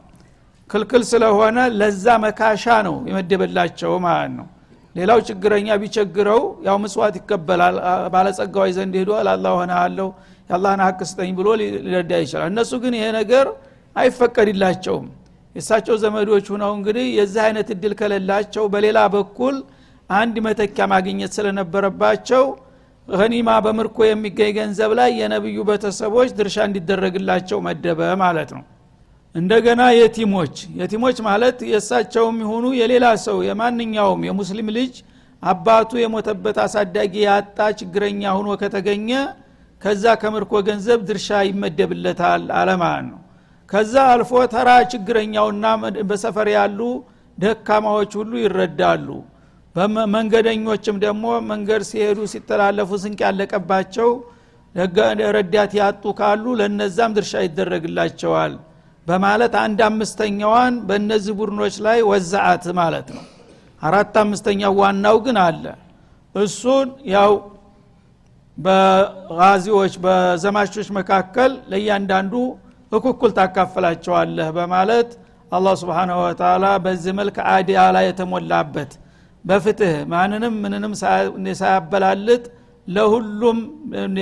ክልክል 0.69 1.03
ስለሆነ 1.09 1.57
ለዛ 1.79 2.05
መካሻ 2.23 2.65
ነው 2.87 2.95
የመደበላቸው 3.09 3.91
ማለት 4.05 4.31
ነው። 4.39 4.47
ሌላው 4.95 5.19
ችግረኛ 5.27 5.67
ቢቸግረው 5.81 6.41
ያው 6.67 6.77
ምስዋት 6.83 7.15
ይቀበላል 7.19 7.75
ባለጸጋዊ 8.13 8.69
ዘንድ 8.77 8.95
ሄዶ 8.99 9.11
ላላ 9.27 9.47
ሆነ 9.59 9.71
አለው 9.81 10.09
የአላህን 10.49 10.81
ሀቅ 10.85 10.99
ስጠኝ 11.09 11.31
ብሎ 11.39 11.47
ሊረዳ 11.61 12.11
ይችላል። 12.23 12.49
እነሱ 12.53 12.71
ግን 12.83 12.93
ይሄ 12.99 13.05
ነገር 13.19 13.45
አይፈቀድላቸውም 13.95 15.05
የእሳቸው 15.55 15.95
ዘመዶች 16.01 16.45
ሁነው 16.53 16.71
እንግዲህ 16.77 17.05
የዚህ 17.17 17.41
አይነት 17.45 17.67
እድል 17.73 17.93
ከሌላቸው 17.99 18.63
በሌላ 18.73 18.99
በኩል 19.13 19.55
አንድ 20.09 20.35
መተኪያ 20.47 20.85
ማግኘት 20.93 21.31
ስለነበረባቸው 21.37 22.43
ገኒማ 23.07 23.49
በምርኮ 23.65 23.97
የሚገኝ 24.05 24.51
ገንዘብ 24.57 24.91
ላይ 24.99 25.09
የነብዩ 25.19 25.57
ቤተሰቦች 25.69 26.29
ድርሻ 26.37 26.57
እንዲደረግላቸው 26.67 27.59
መደበ 27.67 27.99
ማለት 28.23 28.49
ነው። 28.57 28.63
እንደገና 29.35 29.81
የቲሞች 29.97 30.55
የቲሞች 30.79 31.17
ማለት 31.27 31.57
የእሳቸውም 31.71 32.37
ይሁኑ 32.43 32.65
የሌላ 32.79 33.07
ሰው 33.25 33.37
የማንኛውም 33.47 34.21
የሙስሊም 34.27 34.69
ልጅ 34.77 34.93
አባቱ 35.43 35.91
የሞተበት 36.01 36.57
አሳዳጊ 36.63 37.13
ያጣ 37.27 37.57
ችግረኛ 37.79 38.21
ሁኖ 38.37 38.49
ከተገኘ 38.61 39.09
ከዛ 39.81 40.13
ከምርኮ 40.21 40.53
ገንዘብ 40.67 40.99
ድርሻ 41.09 41.29
ይመደብለታል 41.49 42.43
አለማለት 42.59 43.05
ነው 43.09 43.19
ከዛ 43.69 43.93
አልፎ 44.11 44.31
ተራ 44.53 44.69
ችግረኛውና 44.91 45.65
በሰፈር 46.09 46.49
ያሉ 46.55 46.79
ደካማዎች 47.37 48.11
ሁሉ 48.19 48.33
ይረዳሉ። 48.43 49.07
መንገደኞችም 50.13 50.97
ደግሞ 51.03 51.23
መንገድ 51.49 51.81
ሲሄዱ 51.89 52.19
ሲተላለፉ 52.33 52.89
ስንቅ 53.03 53.19
ያለቀባቸው 53.25 54.09
ረዳት 55.35 55.73
ያጡ 55.79 56.03
ካሉ 56.19 56.45
ለነዛም 56.59 57.11
ድርሻ 57.17 57.33
ይደረግላቸዋል 57.45 58.53
በማለት 59.07 59.53
አንድ 59.63 59.79
አምስተኛዋን 59.87 60.75
በእነዚህ 60.87 61.33
ቡድኖች 61.39 61.75
ላይ 61.85 61.99
ወዛአት 62.09 62.63
ማለት 62.79 63.09
ነው። 63.15 63.23
አራት 63.81 64.15
አምስተኛው 64.21 64.73
ዋናው 64.81 65.17
ግን 65.25 65.37
አለ። 65.43 65.65
እሱን 66.35 66.87
ያው 67.13 67.31
በጋዚዎች 68.57 69.93
በዘማቾች 70.03 70.87
መካከል 70.97 71.51
ለእያንዳንዱ 71.71 72.33
እኩኩል 72.91 73.31
ታካፍላቸዋለህ 73.37 74.49
በማለት 74.57 75.09
አላህ 75.51 75.73
ስብሓናሁ 75.81 76.19
ወተላ 76.25 76.65
በዚህ 76.85 77.13
መልክ 77.19 77.37
አዲያላ 77.51 77.97
የተሞላበት 78.05 78.91
በፍትህ 79.45 79.95
ማንንም 80.11 80.53
ምንንም 80.63 80.93
ሳያበላልጥ 81.59 82.43
ለሁሉም 82.87 83.59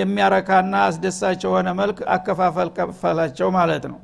የሚያረካና 0.02 0.74
አስደሳች 0.88 1.42
የሆነ 1.46 1.70
መልክ 1.80 1.98
አከፋፈል 2.16 2.70
ከፈላቸው 2.78 3.48
ማለት 3.58 3.86
ነው። 3.92 4.00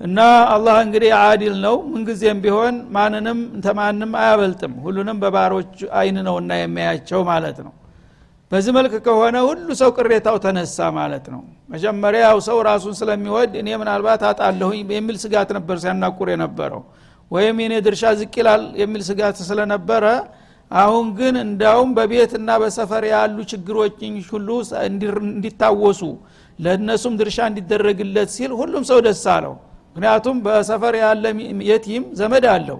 እና 0.00 0.18
አላህ 0.52 0.76
እንግዲህ 0.84 1.12
አዲል 1.20 1.56
ነው። 1.64 1.76
ምንጊዜም 1.92 2.38
ቢሆን 2.44 2.76
ማንንም 2.96 3.38
ተማንም 3.66 4.12
አያበልጥም። 4.20 4.74
ሁሉንም 4.84 5.18
በባሮች 5.22 5.74
አይን 5.98 6.18
ነውና 6.28 6.52
የሚያያቸው 6.60 7.20
ማለት 7.30 7.58
ነው 7.66 7.72
በዚህ 8.50 8.72
መልክ 8.76 8.94
ከሆነ 9.06 9.36
ሁሉ 9.48 9.68
ሰው 9.80 9.90
ቅሬታው 9.96 10.36
ተነሳ 10.44 10.76
ማለት 10.96 11.26
ነው። 11.34 11.42
መጀመሪያ 11.68 12.24
ሰው 12.46 12.58
ራሱን 12.68 12.94
ስለሚወድ 13.00 13.52
እኔ 13.60 13.68
ምናልባት 13.82 14.22
አጣለሁኝ 14.30 14.80
የሚል 14.94 15.16
ስጋት 15.24 15.50
ነበር 15.56 15.76
ሲያናቁር 15.82 16.28
የነበረው። 16.32 16.82
ወይም 17.30 17.56
የኔ 17.62 17.74
ድርሻ 17.86 18.04
ዝቅ 18.20 18.34
ይላል 18.40 18.62
የሚል 18.80 19.02
ስጋት 19.08 19.36
ስለነበረ 19.48 20.04
አሁን 20.70 21.06
ግን 21.18 21.34
እንዳውም 21.44 21.90
በቤትና 21.96 22.50
በሰፈር 22.62 23.04
ያሉ 23.12 23.38
ችግሮች 23.52 23.94
ሁሉ 24.32 24.48
እንዲታወሱ 24.88 26.02
ለእነሱም 26.58 27.14
ድርሻ 27.20 27.38
እንዲደረግለት 27.50 28.30
ሲል 28.36 28.52
ሁሉም 28.60 28.84
ሰው 28.90 28.98
ደስ 29.06 29.24
አለው። 29.34 29.54
ምክንያቱም 29.96 30.36
በሰፈር 30.44 30.94
ያለ 31.02 31.24
የቲም 31.70 32.02
ዘመድ 32.20 32.44
አለው 32.52 32.78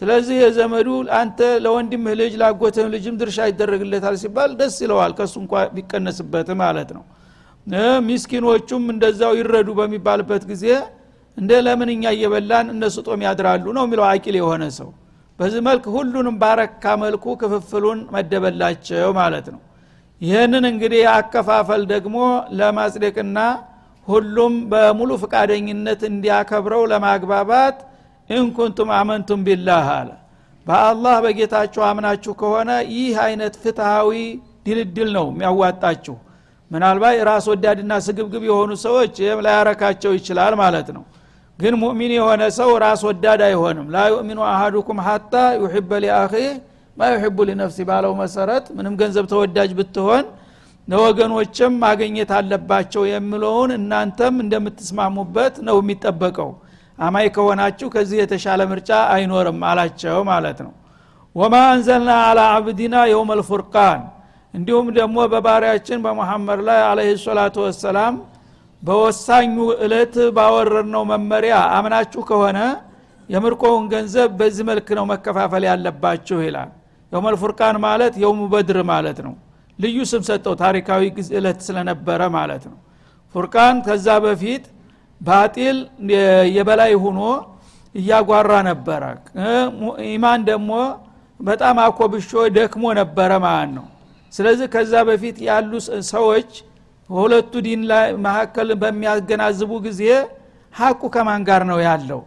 ስለዚህ 0.00 0.36
የዘመዱ 0.42 0.88
አንተ 1.18 1.38
ለወንድምህ 1.64 2.14
ልጅ 2.20 2.32
ላጎትህም 2.42 2.90
ልጅም 2.94 3.14
ድርሻ 3.20 3.46
ይደረግለታል 3.50 4.16
ሲባል 4.22 4.50
ደስ 4.60 4.76
ይለዋል። 4.84 5.12
ከሱ 5.18 5.34
እንኳ 5.42 5.62
ቢቀነስበት 5.76 6.48
ማለት 6.62 6.90
ነው። 6.96 7.04
ሚስኪኖቹም 8.06 8.84
እንደዛው 8.92 9.32
ይረዱ 9.38 9.68
በሚባልበት 9.78 10.42
ጊዜ 10.50 10.64
እንደ 11.36 11.52
ለምን 11.66 11.90
እኛ 11.94 12.04
እየበላን 12.14 12.68
እነሱ 12.74 12.96
ጦም 13.06 13.20
ያድራሉ 13.26 13.64
ነው 13.76 13.84
የሚለው 13.86 14.04
አቂል 14.10 14.36
የሆነ 14.40 14.64
ሰው። 14.78 14.88
በዚህ 15.38 15.60
መልክ 15.66 15.84
ሁሉንም 15.94 16.36
ባረካ 16.40 16.94
መልኩ 17.02 17.24
ክፍፍሉን 17.42 17.98
መደበላቸው 18.14 19.10
ማለት 19.18 19.46
ነው። 19.54 19.60
ይህንን 20.20 20.64
እንግዲህ 20.70 21.02
አከፋፈል 21.12 21.82
ደግሞ 21.92 22.16
ለማጽደቅና 22.60 23.38
ሁሉም 24.08 24.54
በሙሉ 24.70 25.10
ፍቃደኝነት 25.22 26.00
እንዲያከብረው 26.10 26.82
ለማግባባት 26.92 27.76
إن 28.30 28.42
كنتم 28.42 28.88
آمنتم 28.96 29.40
بالله 29.46 29.86
አለ። 29.94 30.10
በአላህ 30.66 31.16
በጌታችሁ 31.24 31.82
አምናችሁ 31.88 32.32
ከሆነ 32.40 32.70
ይህ 32.94 33.14
አይነት 33.24 33.54
ፍትሃዊ 33.62 34.10
ድልድል 34.66 35.10
ነው 35.16 35.26
የሚያዋጣችሁ። 35.32 36.16
ምናልባት 36.70 37.20
ራስ 37.28 37.44
ወዳድና 37.52 37.92
ስግብግብ 38.06 38.42
የሆኑ 38.48 38.72
ሰዎች 38.84 39.14
ይህም 39.22 39.38
ላያረካቸው 39.46 40.12
ይችላል 40.18 40.54
ማለት 40.62 40.88
ነው። 40.96 41.04
ግን 41.58 41.74
ሙእሚን 41.82 42.12
የሆነ 42.16 42.42
ሰው 42.58 42.70
ራስ 42.84 43.00
ወዳድ 43.08 43.40
አይሆንም። 43.46 43.86
لا 43.94 44.02
يؤمن 44.12 44.40
أحدكم 44.50 44.98
حتى 45.06 45.32
يحب 45.62 45.90
لأخيه 46.04 46.50
ما 46.96 47.08
يحب 47.14 47.38
لنفسه 47.48 47.78
ባለው 47.88 48.12
መሰረት 48.20 48.64
ምንም 48.76 48.94
ገንዘብ 49.00 49.24
ተወዳጅ 49.32 49.70
ብትሆን 49.78 50.24
ለወገኖችም 50.88 51.72
ማግኘት 51.82 52.30
አለባቸው 52.36 53.02
የሚለውን 53.08 53.70
እናንተም 53.78 54.36
እንደምትስማሙበት 54.44 55.54
ነው 55.68 55.76
የሚጠበቀው 55.82 56.50
አማይ 56.98 57.26
ከሆናችሁ 57.34 57.88
ከዚህ 57.94 58.18
የተሻለ 58.20 58.60
ምርጫ 58.70 58.90
አይኖርም 59.14 59.58
አላቸው 59.70 60.18
ማለት 60.30 60.58
ነው። 60.66 60.72
ወማ 61.36 61.54
አንዘልና 61.72 62.10
አላ 62.28 62.40
አብዲና 62.54 62.96
የውም 63.10 63.30
አልፉርቃን። 63.34 64.00
እንዲሁም 64.54 64.86
ደግሞ 64.98 65.16
በባሪያችን 65.32 65.98
በሙሐመድ 66.04 66.60
ላይ 66.68 66.80
አለህ 66.86 67.08
ሰላቱ 67.24 67.56
ወሰላም 67.66 68.14
በወሳኙ 68.82 69.54
እለት 69.84 70.14
ባወረድነው 70.36 71.02
መመሪያ 71.10 71.54
አምናችሁ 71.76 72.22
ከሆነ 72.30 72.58
የምርኮውን 73.28 73.84
ገንዘብ 73.92 74.30
በዚህ 74.40 74.64
መልክ 74.68 74.88
ነው 74.98 75.04
መከፋፈል 75.12 75.64
ያለባችሁ 75.70 76.38
ይላል። 76.46 76.70
የውም 77.12 77.26
አልፉርቃን 77.30 77.76
ማለት 77.84 78.14
የውሙ 78.22 78.42
በድር 78.52 78.78
ማለት 78.92 79.18
ነው። 79.26 79.34
ልዩ 79.78 79.98
ስም 80.10 80.22
ሰጠው 80.28 80.54
ታሪካዊ 80.62 81.02
እለት 81.38 81.60
ስለነበረ 81.66 82.20
ማለት 82.36 82.64
ነው። 82.70 82.78
ፉርቃን 83.34 83.76
ከዛ 83.86 84.08
በፊት 84.24 84.64
ባጢል 85.20 85.78
የበላይ 86.56 86.92
ሁኖ 87.04 87.20
እያጓራ 87.94 88.52
ነበረ። 88.68 89.02
ኢማን 90.10 90.40
ደግሞ 90.50 90.70
በጣም 91.40 91.76
አኮብሾ 91.84 92.28
ደክሞ 92.56 92.84
ነበረ 93.00 93.30
ማለት 93.44 93.70
ነው። 93.76 93.86
ስለዚህ 94.32 94.66
ከዛ 94.74 94.92
በፊት 95.08 95.36
ያሉ 95.48 95.70
ሰዎች 96.10 96.50
በሁለቱ 97.10 97.52
ዲን 97.66 97.82
ላይ 97.90 98.08
መካከል 98.26 98.68
በሚያገናዝቡ 98.80 99.70
ጊዜ 99.86 100.02
ሀቁ 100.74 101.00
ከማን 101.14 101.42
ጋር 101.48 101.62
ነው 101.70 101.78
ያለው 101.86 102.20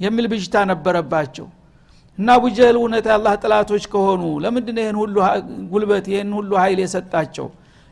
የሚል 0.00 0.26
ብዥታ 0.32 0.56
ነበረባቸው። 0.70 1.46
እና 2.18 2.28
አቡጀህል 2.38 2.76
እውነት 2.80 3.06
የአላህ 3.10 3.34
ጥላቶች 3.42 3.84
ከሆኑ 3.92 4.22
ለምንድን 4.44 4.76
ይህን 4.82 4.96
ሁሉ 5.02 5.16
ጉልበት 5.72 6.06
ይህን 6.12 6.30
ሁሉ 6.38 6.50
ሀይል 6.62 6.78
የሰጣቸው 6.82 7.46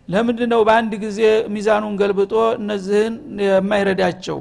ለምንድ 0.09 0.40
ነው 0.52 0.61
በአንድ 0.68 0.92
ጊዜ 1.04 1.21
ሚዛኑን 1.54 1.94
ገልብጦ 2.00 2.32
እነዚህን 2.61 3.14
የማይረዳቸው? 3.44 4.38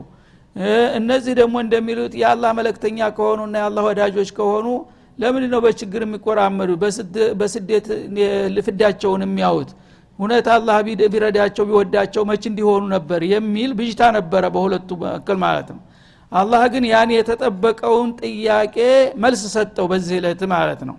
እነዚህ 0.99 1.33
ደግሞ 1.39 1.55
እንደሚሉት 1.65 2.13
የአላህ 2.21 2.51
መለክተኛ 2.59 2.97
ከሆኑና 3.17 3.53
የአላህ 3.61 3.83
ወዳጆች 3.89 4.29
ከሆኑ 4.37 4.67
ለምንድ 5.19 5.45
ነው 5.53 5.59
በችግር 5.65 6.01
የሚቆራመዱ? 6.05 6.69
በስደት 7.39 7.87
ልፍዳቸውን 8.55 9.23
የሚያዩት? 9.27 9.71
እውነት 10.19 10.47
አላህ 10.55 10.75
ቢረዳቸው 11.13 11.63
ቢወዳቸው 11.69 12.23
መች 12.29 12.43
እንዲሆኑ 12.49 12.83
ነበር 12.95 13.21
የሚል 13.31 13.71
ብዥታ 13.79 14.01
ነበረ 14.17 14.43
በሁለቱ 14.55 14.89
መካከል 15.03 15.37
ማለት 15.45 15.69
ነው። 15.75 15.81
አላህ 16.31 16.61
ግን 16.73 16.83
ያን 16.91 17.09
የተጠበቀውን 17.15 18.09
ጥያቄ 18.21 18.75
መልስ 19.23 19.41
ሰጠው 19.55 19.85
በዚህ 19.91 20.15
ዕለት 20.19 20.41
ማለት 20.53 20.81
ነው 20.89 20.97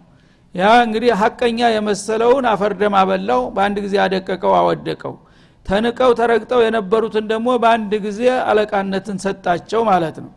ያ 0.54 0.71
እንግዲህ 0.85 1.11
ሀቀኛ 1.21 1.61
የመሰለውን 1.75 2.44
አፈርደም 2.50 2.94
አበላው 3.00 3.42
በአንድ 3.54 3.76
ጊዜ 3.85 3.94
አደቀቀው 4.04 4.52
አወደቀው። 4.59 5.14
ተንቀው 5.66 6.11
ተረግጠው 6.18 6.61
የነበሩትን 6.64 7.25
ደግሞ 7.30 7.49
በአንድ 7.62 7.92
ጊዜ 8.06 8.21
አለቃነትን 8.50 9.18
ሰጣቸው 9.25 9.82
ማለት 9.90 10.16
ነው። 10.25 10.30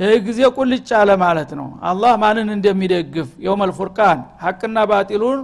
ይህ 0.00 0.14
ጊዜ 0.26 0.40
ቁልጭ 0.56 0.88
አለ 1.00 1.10
ማለት 1.22 1.50
ነው። 1.58 1.66
አላህ 1.90 2.12
ማንን 2.22 2.48
እንደሚደግፍ? 2.54 3.28
የውመልፉርቃን 3.46 4.20
ሀቅና 4.44 4.78
ባጢሉን 4.90 5.40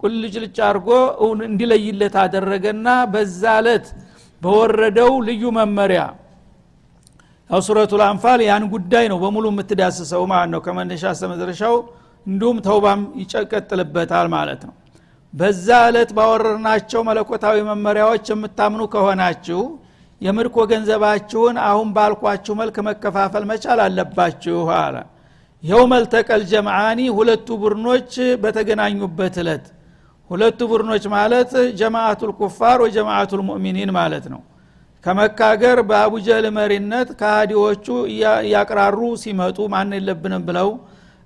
ቁልጭ 0.00 0.34
ልጭ 0.44 0.56
አድርጎ 0.68 0.88
እንዲለይለት 1.46 2.14
አደረገና 2.22 2.86
በዛ 3.12 3.42
ዕለት 3.60 3.86
በወረደው 4.42 5.12
ልዩ 5.28 5.42
መመሪያ 5.58 6.02
ያው 7.50 7.60
ሱረቱ 7.66 7.92
ልአንፋል 8.00 8.40
ያን 8.46 8.64
ጉዳይ 8.74 9.04
ነው 9.12 9.18
በሙሉ 9.22 9.44
የምትዳስሰው 9.52 10.22
ማለት 10.32 10.50
ነው። 10.54 10.60
ከመነሻ 10.66 11.02
እስከመድረሻው 11.14 11.74
እንዲሁም 12.26 12.58
ተውባም 12.66 13.00
ይቀጥልበታል 13.22 14.28
ማለት 14.34 14.62
ነው። 14.68 14.74
በዛ 15.34 15.66
ዕለት 15.88 16.10
ባወረርናቸው 16.16 17.00
መለኮታዊ 17.08 17.56
መመሪያዎች 17.68 18.26
የምታምኑ 18.32 18.82
ከሆናችሁ 18.94 19.60
የምርኮ 20.20 20.56
ገንዘባችሁን 20.70 21.56
አሁን 21.68 21.88
ባልኳችሁ 21.96 22.54
መልክ 22.60 22.76
መከፋፈል 22.88 23.44
መቻል 23.50 23.80
አለባችሁ 23.86 24.58
አለ። 24.78 24.96
የውመልተቀል 25.64 26.42
ጀምዓኒ 26.50 27.00
ሁለቱ 27.16 27.48
ቡድኖች 27.62 28.12
በተገናኙበት 28.42 29.36
እለት 29.42 29.66
ሁለቱ 30.30 30.60
ቡድኖች 30.70 31.04
ማለት 31.14 31.50
ጀማአቱል 31.80 32.30
ኩፋር 32.38 32.78
ወጀማአቱል 32.84 33.40
ሙእሚኒን 33.48 33.90
ማለት 33.98 34.24
ነው። 34.32 34.40
ከመካገር 35.04 35.78
በአቡጀህል 35.88 36.46
መሪነት 36.56 37.08
ከሃዲዎቹ 37.20 37.86
እያቅራሩ 38.42 38.98
ሲመጡ 39.22 39.58
ማን 39.72 39.92
የለብንም 39.96 40.42
ብለው 40.48 40.68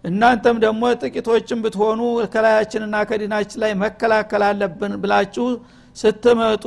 እናንተም 0.07 0.57
ደግሞ 0.65 0.83
ጥቂቶችን 1.01 1.59
ብትሆኑ 1.65 2.01
ከላያችንና 2.33 2.97
ከዲናችን 3.09 3.61
ላይ 3.63 3.73
መከላከል 3.81 4.43
አለብን 4.49 4.93
ብላችሁ 5.03 5.47
ስትመጡ 5.97 6.65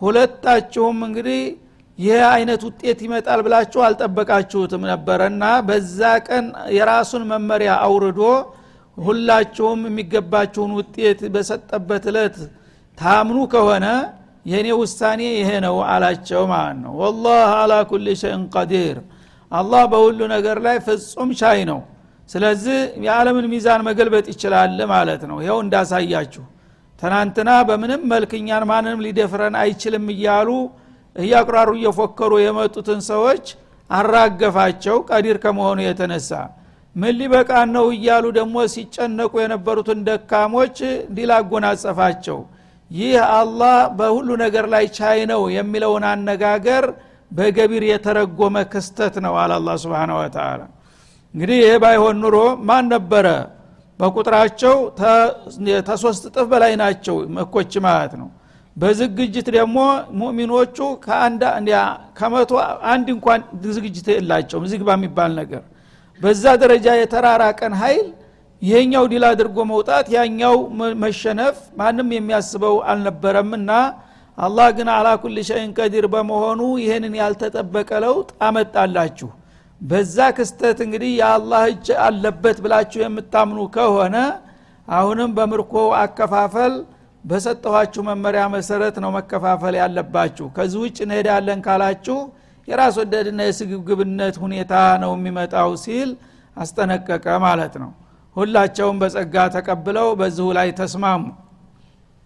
ሁለታችሁም 0.00 0.98
እንግዲህ 1.06 1.40
ይህ 1.98 2.20
አይነት 2.32 2.60
ውጤት 2.66 2.98
ይመጣል 3.06 3.40
ብላችሁ 3.46 3.80
አልጠበቃችሁትም 3.86 4.82
ነበረና 4.90 5.44
በዛ 5.68 6.00
ቀን 6.26 6.44
የራሱን 6.76 7.22
መመሪያ 7.32 7.70
አውርዶ 7.86 8.20
ሁላችሁም 8.98 9.80
የሚገባችሁን 9.88 10.72
ውጤት 10.78 11.20
በሰጠበት 11.34 12.04
እለት 12.12 12.36
ታምኑ 12.98 13.38
ከሆነ 13.52 13.86
የእኔ 14.46 14.68
ውሳኔ 14.80 15.22
ይሄ 15.34 15.50
ነው 15.64 15.76
አላቸው 15.92 16.42
ማለት 16.52 16.78
ነው። 16.84 16.92
ወላህ 17.02 17.48
አላ 17.58 17.74
ኩል 17.90 18.06
ሸይን 18.20 18.42
ቀዲር 18.54 18.96
አላህ 19.52 19.82
በሁሉ 19.92 20.20
ነገር 20.34 20.58
ላይ 20.66 20.76
ፍጹም 20.86 21.30
ቻይ 21.40 21.60
ነው 21.70 21.80
ስለዚህ 22.28 22.78
የዓለምን 23.04 23.46
ሚዛን 23.52 23.82
መገልበጥ 23.88 24.26
ይችላል 24.32 24.78
ማለት 24.92 25.22
ነው። 25.30 25.38
ይኸው 25.44 25.58
እንዳሳያችሁ 25.64 26.44
ትናንትና 27.02 27.50
በምንም 27.68 28.02
መልክ 28.12 28.30
እኛን 28.38 28.64
ማንንም 28.70 29.02
ሊደፍረን 29.06 29.56
አይችልም 29.62 30.06
እያሉ 30.14 30.48
እያቁራሩ 31.16 31.70
እየፎከሩ 31.78 32.32
የመጡትን 32.42 33.00
ሰዎች 33.10 33.44
አራገፋቸው 33.90 34.96
ቀዲር 35.10 35.36
ከመሆኑ 35.44 35.78
የተነሳ። 35.84 36.30
ምን 36.96 37.14
ሊበቃን 37.20 37.68
ነው 37.76 37.86
እያሉ 37.96 38.24
ደግሞ 38.38 38.56
ሲጨነቁ 38.72 39.32
የነበሩትን 39.42 39.98
ደካሞች 40.08 40.78
ድል 41.16 41.30
አጎናጸፋቸው 41.36 42.38
ይህ 42.90 43.16
አላህ 43.34 43.76
በሁሉ 43.98 44.28
ነገር 44.42 44.66
ላይ 44.74 44.84
ቻይ 44.96 45.20
ነው 45.32 45.42
የሚለውን 45.56 46.04
አነጋገር 46.10 46.84
በገቢር 47.30 47.84
የተረጎመ 47.88 48.56
ክስተት 48.72 49.16
ነው 49.24 49.34
አለ 49.40 49.52
አላ 49.58 49.70
ስብን 49.82 50.12
ወተላ 50.18 50.60
እንግዲህ 51.34 51.58
ይህ 51.62 51.74
ባይሆን 51.82 52.16
ኑሮ 52.22 52.36
ማን 52.68 52.84
ነበረ? 52.94 53.26
በቁጥራቸው 54.00 54.76
ተሶስት 55.88 56.22
እጥፍ 56.28 56.46
በላይ 56.52 56.72
ናቸው 56.82 57.16
መኮች 57.36 57.72
ማለት 57.86 58.12
ነው። 58.20 58.28
በዝግጅት 58.76 59.48
ደግሞ 59.56 59.78
ሙእሚኖቹ 60.18 60.76
ከመቶ 62.18 62.50
አንድ 62.92 63.06
እንኳን 63.14 63.40
ዝግጅት 63.76 64.06
የላቸውም 64.14 64.66
ዝግባ 64.72 64.88
የሚባል 64.96 65.32
ነገር። 65.40 65.62
በዛ 66.20 66.44
ደረጃ 66.62 66.86
የተራራቀን 66.98 67.74
ኃይል 67.80 68.06
ይሄኛው 68.62 69.04
ድል 69.12 69.24
አድርጎ 69.28 69.58
መውጣት 69.72 70.06
ያኛው 70.16 70.56
መሸነፍ 71.02 71.56
ማንም 71.80 72.08
የሚያስበው 72.16 72.76
አልነበረምና 72.90 73.70
አላህ 74.38 74.68
ግን 74.76 74.88
አላ 74.94 75.08
ኩል 75.22 75.36
ሸይን 75.48 75.70
ቀዲር 75.78 76.06
በመሆኑ 76.12 76.60
ይህንን 76.82 77.14
ያልተጠበቀ 77.20 77.90
ለውጥ 78.04 78.28
አመጣላችሁ 78.48 79.28
በዛ 79.80 80.16
ክስተት 80.36 80.78
እንግዲህ 80.84 81.10
የአላህ 81.18 81.62
እጅ 81.72 81.88
አለበት 82.04 82.58
ብላችሁ 82.64 83.00
የምታምኑ 83.02 83.58
ከሆነ 83.76 84.16
አሁንም 84.88 85.30
በምርኮ 85.36 85.74
አከፋፈል 86.00 86.74
በሰጠኋችሁ 87.24 88.02
መመሪያ 88.08 88.42
መሰረት 88.54 88.96
ነው 89.04 89.10
መከፋፈል 89.16 89.74
ያለባችሁ። 89.80 90.46
ከዚህ 90.56 90.80
ውጭ 90.84 90.98
እንሄዳለን 91.06 91.60
ካላችሁ 91.66 92.18
የራስ 92.68 92.96
ወደድና 93.00 93.40
የስግብግብነት 93.48 94.36
ሁኔታ 94.44 94.72
ነው 95.02 95.12
የሚመጣው 95.16 95.70
ሲል 95.84 96.10
አስጠነቀቀ 96.56 97.26
ማለት 97.46 97.74
ነው። 97.82 97.90
ሁላቸውም 98.36 98.96
በጸጋ 99.02 99.36
ተቀብለው 99.56 100.08
በዚሁ 100.20 100.48
ላይ 100.58 100.68
ተስማሙ 100.80 101.22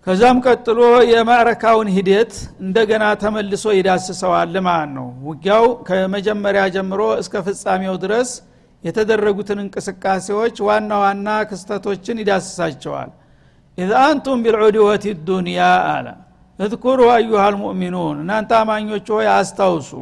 ከዛም 0.06 0.38
ቀጥሎ 0.44 0.78
የማዕረካውን 1.10 1.88
ሂደት 1.96 2.32
እንደገና 2.64 3.04
ተመልሶ 3.22 3.64
ይዳስሰዋል 3.76 4.54
ማለት 4.66 4.90
ነው። 4.96 5.06
ውጊያው 5.26 5.66
ከመጀመሪያ 5.88 6.62
ጀምሮ 6.76 7.02
እስከ 7.20 7.42
ፍጻሜው 7.46 7.94
ድረስ 8.04 8.30
የተደረጉትን 8.84 9.58
እንቅስቃሴዎች 9.64 10.56
ዋና 10.68 10.90
ዋና 11.02 11.28
ክስተቶችን 11.50 12.20
ይዳስሳቸዋል። 12.22 13.10
إذ 13.78 13.92
أنتم 14.02 14.40
بالعدوة 14.44 15.04
الدنيا 15.28 15.60
አለ። 15.92 16.06
اذكروا 16.58 17.00
أيها 17.14 17.44
المؤمنون 17.54 18.16
እናንተ 18.24 18.52
አማኞች 18.60 19.06
ሆይ 19.14 19.28
አስታውሱ። 19.36 19.92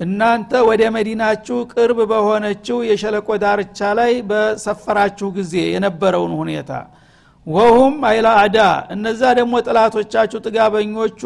እናንተ 0.00 0.52
ወደ 0.68 0.82
መዲናችሁ 0.94 1.56
ቅርብ 1.72 1.98
በሆነችው 2.10 2.78
የሸለቆ 2.90 3.28
ዳርቻ 3.42 3.78
ላይ 3.98 4.12
በሰፈራችሁ 4.28 5.28
ጊዜ 5.38 5.54
የነበረውን 5.74 6.34
ሁኔታ 6.40 6.70
وهم 7.50 7.94
أي 8.08 8.28
الأعداء። 8.40 8.58
እነዛ 8.94 9.22
ደግሞ 9.38 9.54
ጥላቶቻችሁ 9.66 10.38
ጥጋበኞቹ 10.46 11.20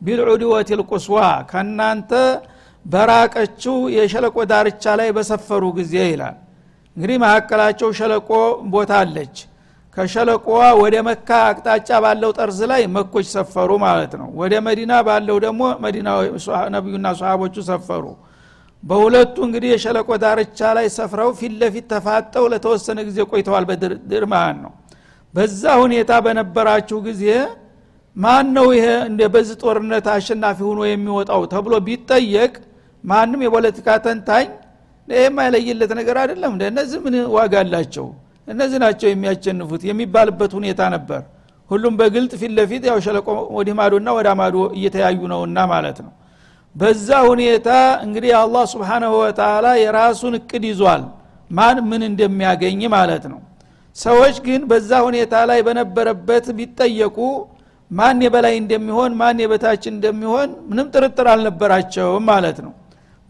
بالعدوة 0.00 0.68
القصوى 0.80 1.16
ከእናንተ 1.50 2.10
በራቀችው 2.84 3.76
የሸለቆ 3.96 4.36
ዳርቻ 4.50 4.84
ላይ 5.00 5.08
በሰፈሩ 5.16 5.64
ጊዜ 5.78 5.94
ይላል። 6.10 6.36
እንግዲህ 6.96 7.16
መካከላቸው 7.24 7.88
ሸለቆ 7.98 8.30
ቦታ 8.72 8.92
አለች። 9.02 9.36
ከሸለቆዋ 9.96 10.62
ወደ 10.80 10.96
መካ 11.06 11.28
አቅጣጫ 11.48 11.88
ባለው 12.04 12.30
ጠርዝ 12.38 12.58
ላይ 12.72 12.82
መኮች 12.96 13.26
ሰፈሩ 13.34 13.70
ማለት 13.84 14.12
ነው። 14.20 14.28
ወደ 14.40 14.54
መዲና 14.66 14.92
ባለው 15.06 15.36
ደግሞ 15.44 15.62
መዲና 15.84 16.08
ነቢዩና 16.74 17.08
ሰሃቦቹ 17.20 17.56
ሰፈሩ። 17.70 18.04
በሁለቱ 18.82 19.36
እንግዲህ 19.46 19.70
የሸለቆ 19.72 20.08
ዳርቻ 20.22 20.60
ላይ 20.76 20.86
ሰፍረው 20.96 21.30
ፊት 21.38 21.54
ለፊት 21.62 21.86
ተፋጠው 21.92 22.44
ለተወሰነ 22.52 22.98
ጊዜ 23.08 23.18
ቆይተዋል። 23.30 23.64
ማለት 24.28 24.58
ነው 24.64 24.72
በዛ 25.34 25.62
ሁኔታ 25.82 26.12
በነበራችሁ 26.24 26.98
ጊዜ 27.08 27.24
ማን 28.16 28.46
ነው 28.56 28.68
ይሄ 28.76 28.86
እንደ 29.08 29.22
በዚህ 29.34 29.56
ጦርነት 29.62 30.06
አሸናፊ 30.14 30.58
ሆኖ 30.68 30.80
የሚወጣው 30.88 31.42
ተብሎ 31.52 31.74
ቢጠየቅ 31.86 32.52
ማንም 33.04 33.40
የፖለቲካ 33.46 33.88
ተንታኝ 34.06 34.48
ይህም 35.08 35.36
አይለይለት 35.42 35.92
ነገር 35.98 36.16
አይደለም 36.22 36.50
እንደ 36.54 36.64
እነዚህ 36.72 36.98
ምን 37.04 37.14
ዋጋ 37.36 37.54
አላቸው? 37.62 38.06
እነዚህ 38.48 38.78
ናቸው 38.84 39.08
የሚያቸንፉት 39.10 39.82
የሚባልበት 39.88 40.52
ሁኔታ 40.58 40.80
ነበር። 40.94 41.20
ሁሉም 41.70 41.94
በግልጥ 42.00 42.32
ፊት 42.40 42.52
ለፊት 42.58 42.82
ያው 42.90 42.98
ሸለቆ 43.06 43.26
ወዲህ 43.56 43.74
ማዶና 43.78 44.08
ወደ 44.18 44.28
ማዶ 44.40 44.56
እየተያዩ 44.78 45.20
ነውና 45.32 45.58
ማለት 45.72 45.98
ነው። 46.04 46.12
በዛ 46.74 47.08
ሁኔታ 47.30 47.68
እንግዲህ 48.06 48.32
አላህ 48.40 48.64
ስብሓናሁ 48.74 49.12
ወተላ 49.22 49.66
የራሱን 49.82 50.34
እቅድ 50.40 50.64
ይዟል። 50.70 51.02
ማን 51.50 51.78
ምን 51.90 52.02
እንደሚያገኝ 52.10 52.80
ማለት 52.96 53.24
ነው 53.32 53.40
ሰዎች 53.98 54.36
ግን 54.46 54.60
በዛ 54.70 54.90
ሁኔታ 55.06 55.34
ላይ 55.50 55.60
በነበረበት 55.66 56.46
ቢጠየቁ 56.58 57.18
ማን 57.90 58.18
የበላይ 58.24 58.54
እንደሚሆን 58.62 59.12
ማን 59.20 59.38
የበታች 59.42 59.84
እንደሚሆን 59.92 60.48
ምንም 60.68 60.88
ጥርጥር 60.94 61.26
አልነበራቸውም 61.32 62.24
ማለት 62.30 62.58
ነው። 62.64 62.72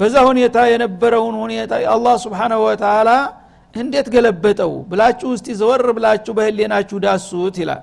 በዛ 0.00 0.16
ሁኔታ 0.28 0.56
የነበረውን 0.70 1.36
ሁኔታ 1.44 1.72
አላህ 1.94 2.14
ስብሓናሁ 2.24 2.60
ወተላ 2.66 3.10
እንዴት 3.74 4.06
ገለበጠው 4.14 4.72
ብላችሁ 4.90 5.28
ውስጥ 5.34 5.46
ዘወር 5.60 5.84
ብላችሁ 5.96 6.32
በህሌናችሁ 6.38 6.98
ዳሱት 7.04 7.56
ይላል። 7.62 7.82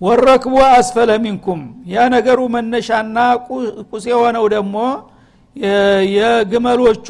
ወረክቡ 0.00 0.54
አስፈለ 0.70 1.10
ሚንኩም 1.24 1.60
ያ 1.92 2.04
ነገሩ 2.14 2.38
መነሻና 2.54 3.18
ቁስ 3.90 4.04
የሆነው 4.10 4.44
ደግሞ 4.54 4.76
የግመሎቹ 6.16 7.06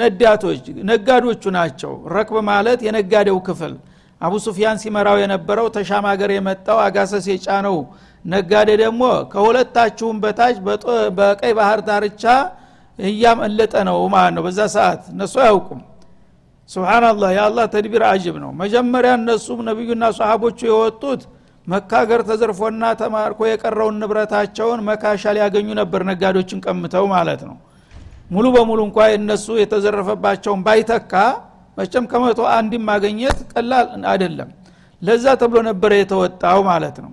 ነዳቶች 0.00 0.60
ነጋዶቹ 0.90 1.42
ናቸው። 1.56 1.92
ረክብ 2.14 2.36
ማለት 2.48 2.80
የነጋዴው 2.86 3.38
ክፍል። 3.48 3.74
አቡ 4.20 4.34
ሱፊያን 4.44 4.78
ሲመራው 4.82 5.16
የነበረው 5.22 5.66
ተሻም 5.74 6.06
ሀገር 6.10 6.30
የመጣው 6.34 6.78
አጋሰስ 6.84 7.26
የጫነው 7.30 7.76
ነጋዴ 8.24 8.70
ደግሞ 8.80 9.02
ከሁለታችሁም 9.32 10.16
በታች 10.22 10.56
በቀይ 11.18 11.52
ባህር 11.58 11.80
ዳርቻ 11.88 12.24
እያመለጠ 12.98 13.74
ነው 13.88 13.98
ማለት 14.14 14.32
ነው። 14.36 14.42
በዛ 14.46 14.60
ሰዓት 14.74 15.02
እነሱ 15.12 15.34
አያውቁም። 15.44 15.82
ስብናላህ 16.68 17.30
የአላህ 17.36 17.66
ተድቢር 17.74 18.02
አጅብ 18.08 18.36
ነው። 18.42 18.50
መጀመሪያ 18.62 19.12
እነሱም 19.20 19.60
ነቢዩና 19.68 20.04
ሰሃቦቹ 20.18 20.58
የወጡት 20.68 21.22
መካ 21.68 21.90
ሀገር 22.02 22.20
ተዘርፎና 22.28 22.84
ተማርኮ 23.00 23.40
የቀረውን 23.48 23.96
ንብረታቸውን 24.02 24.80
መካሻ 24.88 25.32
ሊያገኙ 25.36 25.68
ነበር 25.80 26.00
ነጋዴዎችን 26.10 26.62
ቀምተው 26.66 27.06
ማለት 27.14 27.40
ነው። 27.48 27.56
ሙሉ 28.30 28.46
በሙሉ 28.54 28.80
እንኳ 28.88 28.98
እነሱ 29.16 29.46
የተዘረፈባቸውን 29.60 30.62
ባይተካ 30.66 31.12
መቸም 31.76 32.04
ከመቶ 32.12 32.40
አንድም 32.56 32.82
ማገኘት 32.90 33.38
ቀላል 33.52 33.88
አይደለም። 34.12 34.48
ለዛ 35.02 35.24
ተብሎ 35.42 35.58
ነበረ 35.68 35.92
የተወጣው 35.98 36.60
ማለት 36.70 36.96
ነው። 37.04 37.12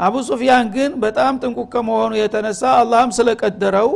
አቡ 0.00 0.14
ሱፊያን 0.28 0.66
ግን 0.74 0.90
በጣም 1.04 1.32
ጥንቁቅ 1.42 1.68
ከመሆኑ 1.74 2.12
የተነሳ 2.20 2.62
አላህም 2.80 3.10
ስለቀደረው 3.18 3.90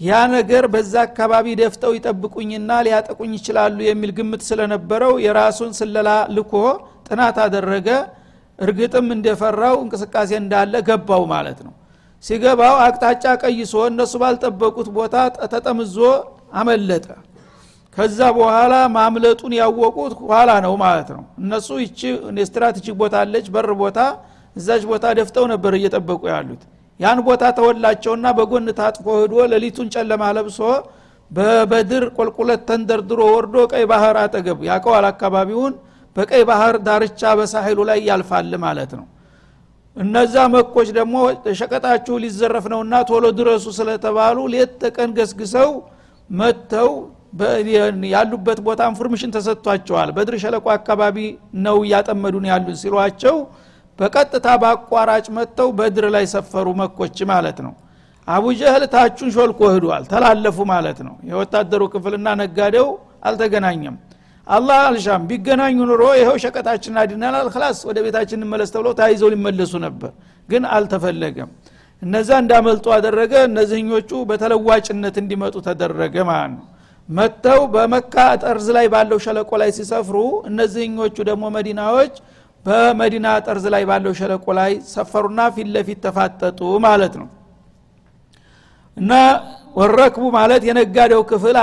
ያ 0.00 0.18
ነገር 0.34 0.64
በዛ 0.72 0.94
አካባቢ 1.08 1.46
ደፍጠው 1.60 1.92
ይጠብቁኝና 1.96 2.70
ሊያጠቁኝ 2.86 3.30
ይችላሉ 3.38 3.76
የሚል 3.88 4.10
ግምት 4.18 4.42
ስለነበረው 4.48 5.12
የራሱን 5.26 5.70
ስለላ 5.78 6.08
ልኮ 6.36 6.52
ጥናት 7.08 7.36
አደረገ 7.44 7.88
እርግጥም 8.58 9.08
እንደፈራው 9.14 9.76
እንቅስቃሴ 9.82 10.30
እንዳለ 10.42 10.74
ገባው 10.88 11.24
ማለት 11.32 11.58
ነው። 11.66 11.72
ሲገባው 12.24 12.74
አቅጣጫ 12.84 13.24
ቀይሶ 13.42 13.74
እነሱ 13.90 14.12
ባልጠበቁት 14.22 14.88
ቦታ 14.96 15.14
ተጠምዞ 15.52 15.96
አመለጠ። 16.60 17.06
ከዛ 17.96 18.18
በኋላ 18.38 18.74
ማምለጡን 18.96 19.52
ያወቁት 19.58 20.12
ኋላ 20.30 20.50
ነው 20.64 20.74
ማለት 20.82 21.08
ነው። 21.16 21.22
እነሱ 21.42 21.68
ይቺ 21.82 22.00
strategic 22.48 22.96
ቦታ 23.02 23.14
አለች 23.24 23.46
በር 23.54 23.70
ቦታ 23.82 23.98
እዛች 24.56 24.82
ቦታ 24.90 25.04
ደፍጠው 25.18 25.44
ነበር 25.52 25.72
እየጠበቁ 25.78 26.22
ያሉት። 26.32 26.62
ያን 27.00 27.18
ቦታ 27.26 27.44
ተወላቸውና 27.56 28.26
በጎን 28.36 28.68
ታጥፎ 28.78 29.06
ህዶ 29.20 29.34
ሌሊቱን 29.52 29.88
ጨለማ 29.94 30.22
ለብሶ 30.36 30.58
በበድር 31.30 32.04
ቆልቁለት 32.16 32.60
ተንደርድሮ 32.68 33.20
ወርዶ 33.32 33.56
ቀይ 33.72 33.84
ባህር 33.90 34.16
አጠገብ 34.22 34.58
ያውቀዋል 34.68 35.06
አካባቢውን 35.10 35.72
በቀይ 36.16 36.42
ባህር 36.48 36.74
ዳርቻ 36.86 37.32
በሳሂሉ 37.38 37.78
ላይ 37.88 37.98
ያልፋል 38.08 38.52
ማለት 38.64 38.92
ነው። 38.98 39.06
እነዛ 39.96 40.34
መኮች 40.54 40.88
ደግሞ 40.96 41.14
ሸቀጣችሁ 41.60 42.14
ሊዘረፍ 42.22 42.64
ነውና 42.72 42.94
ቶሎ 43.10 43.26
ድረሱ 43.38 43.66
ስለተባሉ 43.78 44.38
ሌት 44.54 44.72
ተቀን 44.82 45.10
ገስግሰው 45.18 45.70
መጥተው 46.30 46.90
ያሉበት 48.12 48.58
ቦታ 48.66 48.80
information 48.90 49.32
ተሰጥቷቸዋል። 49.36 50.10
በድር 50.16 50.34
ሸለቆ 50.42 50.66
አካባቢ 50.76 51.16
ነው 51.66 51.76
እያጠመዱን 51.86 52.46
ያሉት 52.50 52.78
ሲሏቸው 52.82 53.36
በቀጥታ 53.98 54.46
በአቋራጭ 54.62 55.26
መጥተው 55.36 55.68
በድር 55.78 56.06
ላይ 56.14 56.24
ሰፈሩ 56.34 56.66
መኮች 56.80 57.18
ማለት 57.32 57.58
ነው። 57.66 57.74
አቡጀህል 58.28 58.84
ታቹን 58.94 59.30
ሾልኮ 59.34 59.60
ህዷል 59.74 60.04
ተላለፉ 60.12 60.58
ማለት 60.72 60.98
ነው። 61.06 61.14
የወታደሩ 61.30 61.82
ክፍልና 61.92 62.28
ነጋዴው 62.40 62.88
አልተገናኘም 63.28 63.96
አላህ 64.46 64.78
አልሻም። 64.88 65.22
ቢገናኙ 65.28 65.76
ኑሮ 65.90 66.02
ይኸው 66.18 66.36
ሸቀጣችን 66.42 66.98
አድናል 67.02 67.46
خلاص 67.54 67.78
ወደ 67.88 67.98
ቤታችን 68.06 68.38
እንመለስ 68.38 68.70
ተብለው 68.74 68.92
ተያይዘው 68.98 69.30
ሊመለሱ 69.34 69.72
ነበር 69.86 70.10
ግን 70.48 70.62
አልተፈለገም። 70.74 71.50
እነዛ 72.02 72.30
እንዳመልጡ 72.42 72.86
አደረገ። 72.96 73.32
እነዚህኞቹ 73.48 74.10
በተለዋጭነት 74.30 75.16
እንዲመጡ 75.22 75.54
ተደረገ 75.68 76.16
ማለት 76.30 76.52
ነው። 76.56 76.64
መጥተው 77.08 77.60
በመካ 77.74 78.14
ጠርዝ 78.42 78.68
ላይ 78.76 78.86
ባለው 78.92 79.18
ሸለቆ 79.24 79.50
ላይ 79.62 79.70
ሲሰፍሩ 79.76 80.16
እነዚህኞቹ 80.50 81.16
ደግሞ 81.28 81.44
መዲናዎች 81.56 82.14
በመዲና 82.64 83.26
ጠርዝ 83.46 83.64
ላይ 83.74 83.82
ባለው 83.90 84.12
ሸለቆ 84.20 84.46
ላይ 84.58 84.72
ሰፈሩና 84.94 85.40
ፊት 85.56 85.68
ለፊት 85.74 85.98
ተፋጠጡ 86.06 86.60
ማለት 86.86 87.14
ነው። 87.20 87.28
እና 88.96 89.12
ወረክቡ 89.78 90.24
ማለት 90.38 90.62
የነጋዴው 90.68 91.22
ክፍል 91.30 91.56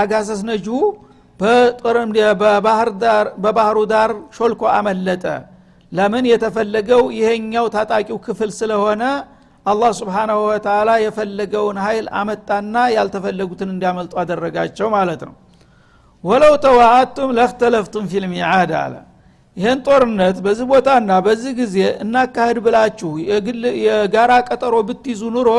አጋሰስ 0.00 0.40
ነጁ 0.48 0.66
በባህሩ 3.42 3.78
ዳር 3.92 4.10
ሾልኮ 4.36 4.62
አመለጠ። 4.76 5.24
ለምን 5.92 6.24
የተፈለገው 6.30 7.02
ይሄኛው 7.18 7.66
ታጣቂው 7.74 8.18
ክፍል 8.26 8.50
ስለሆነ 8.58 9.02
አላህ 9.66 9.90
ስብሓናሁ 9.98 10.38
ወተላ 10.46 10.90
የፈለገውን 11.02 11.78
ኃይል 11.84 12.06
አመጣና 12.20 12.74
ያልተፈለጉትን 12.94 13.70
እንዲያመልጡ 13.74 14.12
አደረጋቸው 14.22 14.88
ማለት 14.94 15.22
ነው። 15.28 15.34
ወለው 16.24 16.54
ተዋአቱም 16.64 17.30
ለክተለፍቱም 17.38 18.04
ፊልሚዓድ 18.12 18.72
አለ። 18.80 18.94
ይህን 19.56 19.78
ጦርነት 19.86 20.36
በዚህ 20.44 20.66
ቦታና 20.70 21.10
በዚህ 21.26 21.52
ጊዜ 21.60 21.76
እናካህድ 22.04 22.58
ብላችሁ 22.66 23.10
የጋራ 23.86 24.32
ቀጠሮ 24.48 24.74
ብትይዙ 24.88 25.22
ኑሮ 25.36 25.50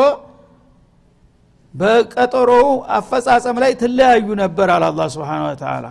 በቀጠሮው 1.73 2.67
አፈጻጸም 2.95 3.57
ላይ 3.63 3.71
ትለያዩ 3.81 4.27
ነበር 4.41 4.69
አለ 4.75 4.83
አላ 4.89 5.01
ስብን 5.13 5.43
ወተላ 5.45 5.85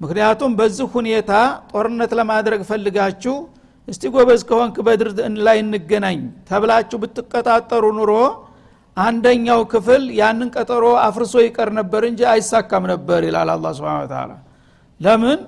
ምክንያቱም 0.00 0.52
በዚህ 0.58 0.86
ሁኔታ 0.94 1.32
ጦርነት 1.72 2.12
ለማድረግ 2.20 2.60
ፈልጋችሁ 2.70 3.34
እስቲ 3.88 4.02
ጎበዝ 4.14 4.42
ከሆንክ 4.48 4.76
በድር 4.86 5.08
ላይ 5.46 5.58
እንገናኝ 5.64 6.20
ተብላችሁ 6.48 6.98
ብትቀጣጠሩ 7.02 7.84
ኑሮ 7.98 8.12
አንደኛው 8.96 9.60
ክፍል 9.72 10.02
ያንን 10.18 10.48
ቀጠሮ 10.56 10.84
አፍርሶ 11.06 11.34
ይቀር 11.46 11.70
ነበር 11.78 12.02
እንጂ 12.10 12.20
አይሳካም 12.32 12.84
ነበር 12.92 13.20
ይላል 13.28 13.48
አላ 13.54 13.66
ስብን 13.78 14.08
ተላ 14.12 14.32
ለምን? 15.00 15.38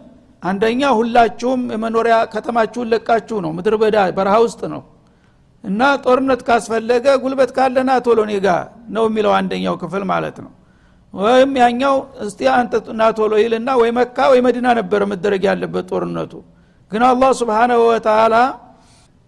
አንደኛ 0.43 0.81
ሁላችሁም 0.99 1.61
የመኖሪያ 1.75 2.17
ከተማችሁን 2.33 2.91
ለቃችሁ 2.93 3.37
ነው። 3.45 3.51
ምድር 3.57 3.75
በዳ 3.83 3.97
በረሃ 4.17 4.35
ውስጥ 4.45 4.61
ነው 4.73 4.83
እና 5.67 5.83
ጦርነት 6.05 6.41
ካስፈለገ 6.49 7.07
ጉልበት 7.23 7.51
ካለና 7.57 7.91
ቶሎ 8.07 8.21
ኔጋ 8.31 8.47
ነው 8.97 9.05
የሚለው 9.09 9.33
አንደኛው 9.39 9.75
ክፍል 9.81 10.05
ማለት 10.11 10.37
ነው። 10.45 10.53
ወይም 11.15 11.53
ያኛው 11.61 11.95
እስቲ 12.25 12.41
አንተ 12.55 12.73
ና 12.99 13.05
ቶሎ 13.19 13.33
ይልና 13.43 13.71
ወይ 13.81 13.91
መካ 13.99 14.19
ወይ 14.33 14.41
መዲና 14.47 14.69
ነበረ 14.79 15.03
መደረግ 15.13 15.43
ያለበት 15.49 15.87
ጦርነቱ። 15.93 16.33
ግን 16.93 17.03
አላህ 17.09 17.31
ስብሓናሁ 17.41 17.81
ወተላ 17.89 18.35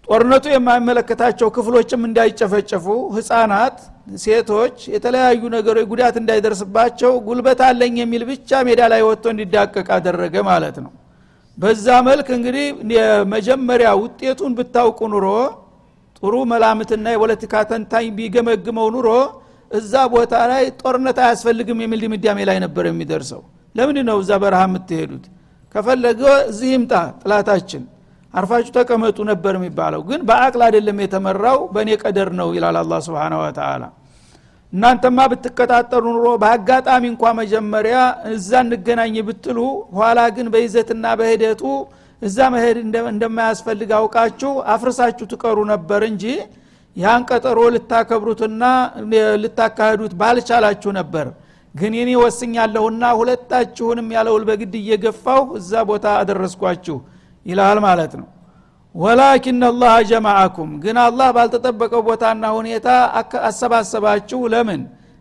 ጦርነቱ 0.09 0.45
የማይመለከታቸው 0.53 1.49
ክፍሎችም 1.57 2.03
እንዳይጨፈጨፉ 2.09 2.87
ህፃናት 3.17 3.79
ሴቶች 4.23 4.77
የተለያዩ 4.93 5.43
ነገሮች 5.55 5.87
ጉዳት 5.91 6.17
እንዳይደርስባቸው 6.21 7.13
ጉልበት 7.27 7.61
አለኝ 7.67 7.97
የሚል 8.03 8.23
ብቻ 8.31 8.61
ሜዳ 8.69 8.81
ላይ 8.93 9.03
ወጥቶ 9.09 9.27
እንዲዳቀቅ 9.35 9.89
አደረገ 9.97 10.37
ማለት 10.49 10.77
ነው። 10.85 10.93
በዛ 11.59 11.87
መልክ 12.09 12.29
እንግዲህ 12.37 12.67
የመጀመሪያ 12.97 13.89
ውጤቱን 14.03 14.53
ብታውቁ 14.59 15.01
ኑሮ 15.15 15.27
ጥሩ 16.23 16.35
መላምትና 16.53 17.07
የፖለቲካ 17.13 17.55
ተንታኝ 17.71 18.07
ቢገመግመው 18.17 18.89
ኑሮ 18.95 19.09
እዛ 19.71 19.93
ቦታ 20.13 20.35
ላይ 20.51 20.65
ጦርነት 20.81 21.19
አያስፈልግም 21.25 21.79
የሚል 21.85 22.01
ድምዳሜ 22.05 22.39
ላይ 22.49 22.59
ነበር 22.65 22.85
የሚደርሰው። 22.91 23.43
ለምንድ 23.75 23.99
ነው 24.09 24.17
እዛ 24.23 24.31
በረሃ 24.43 24.63
የምትሄዱት? 24.69 25.25
ከፈለገ 25.75 26.21
እዚህ 26.51 26.71
ይምጣ 26.75 26.93
ጥላታችን 27.23 27.83
አርፋችሁ 28.35 28.73
ተቀመጡ 28.79 29.19
ነበር 29.31 29.55
የሚባለው። 29.59 30.01
ግን 30.09 30.21
በአቅል 30.29 30.63
አይደለም 30.67 30.99
የተመራው 31.05 31.59
በእኔ 31.75 31.91
ቀደር 32.03 32.31
ነው 32.41 32.49
ይላል 32.57 32.77
አላ 32.83 32.95
ስብን 33.07 33.35
ወተላ 33.41 33.83
እናንተማ 34.73 35.19
ብትቀጣጠሩ 35.33 36.05
ኑሮ 36.15 36.27
በአጋጣሚ 36.43 37.05
እንኳ 37.13 37.31
መጀመሪያ 37.39 37.99
እዛ 38.33 38.51
እንገናኝ 38.65 39.15
ብትሉ 39.29 39.59
ኋላ 39.99 40.19
ግን 40.37 40.49
በይዘትና 40.55 41.05
በሂደቱ 41.21 41.63
እዛ 42.23 42.39
መሄድ 42.53 42.77
እንደማያስፈልግ 43.11 43.91
አውቃችሁ 43.99 44.53
አፍርሳችሁ 44.75 45.27
ትቀሩ 45.33 45.59
ነበር 45.73 46.03
እንጂ 46.09 46.25
ያን 46.97 47.23
ቀጠሮ 47.31 47.59
ልታከብሩትና 47.75 48.63
ልታካሄዱት 49.43 50.15
ባልቻላችሁ 50.21 50.91
ነበር። 50.99 51.27
ግን 51.75 51.93
እኔ 52.01 52.11
ወስኛለሁና 52.23 53.05
ሁለታችሁንም 53.19 54.09
ያለውል 54.17 54.45
በግድ 54.49 54.75
እየገፋው 54.81 55.43
እዛ 55.59 55.73
ቦታ 55.91 56.07
አደረስኳችሁ 56.21 56.97
ይላል 57.47 57.79
ማለት 57.87 58.13
ነው። 58.21 58.27
ወላኪን 58.95 59.61
አላህ 59.69 59.95
ጀማአኩም 60.11 60.71
ግን 60.85 60.97
አላህ 61.05 61.29
ባልተጠበቀው 61.37 62.03
ቦታና 62.09 62.45
ሁኔታ 62.57 62.89
አሰባሰባችሁ 63.49 64.41
ለምን? 64.55 64.81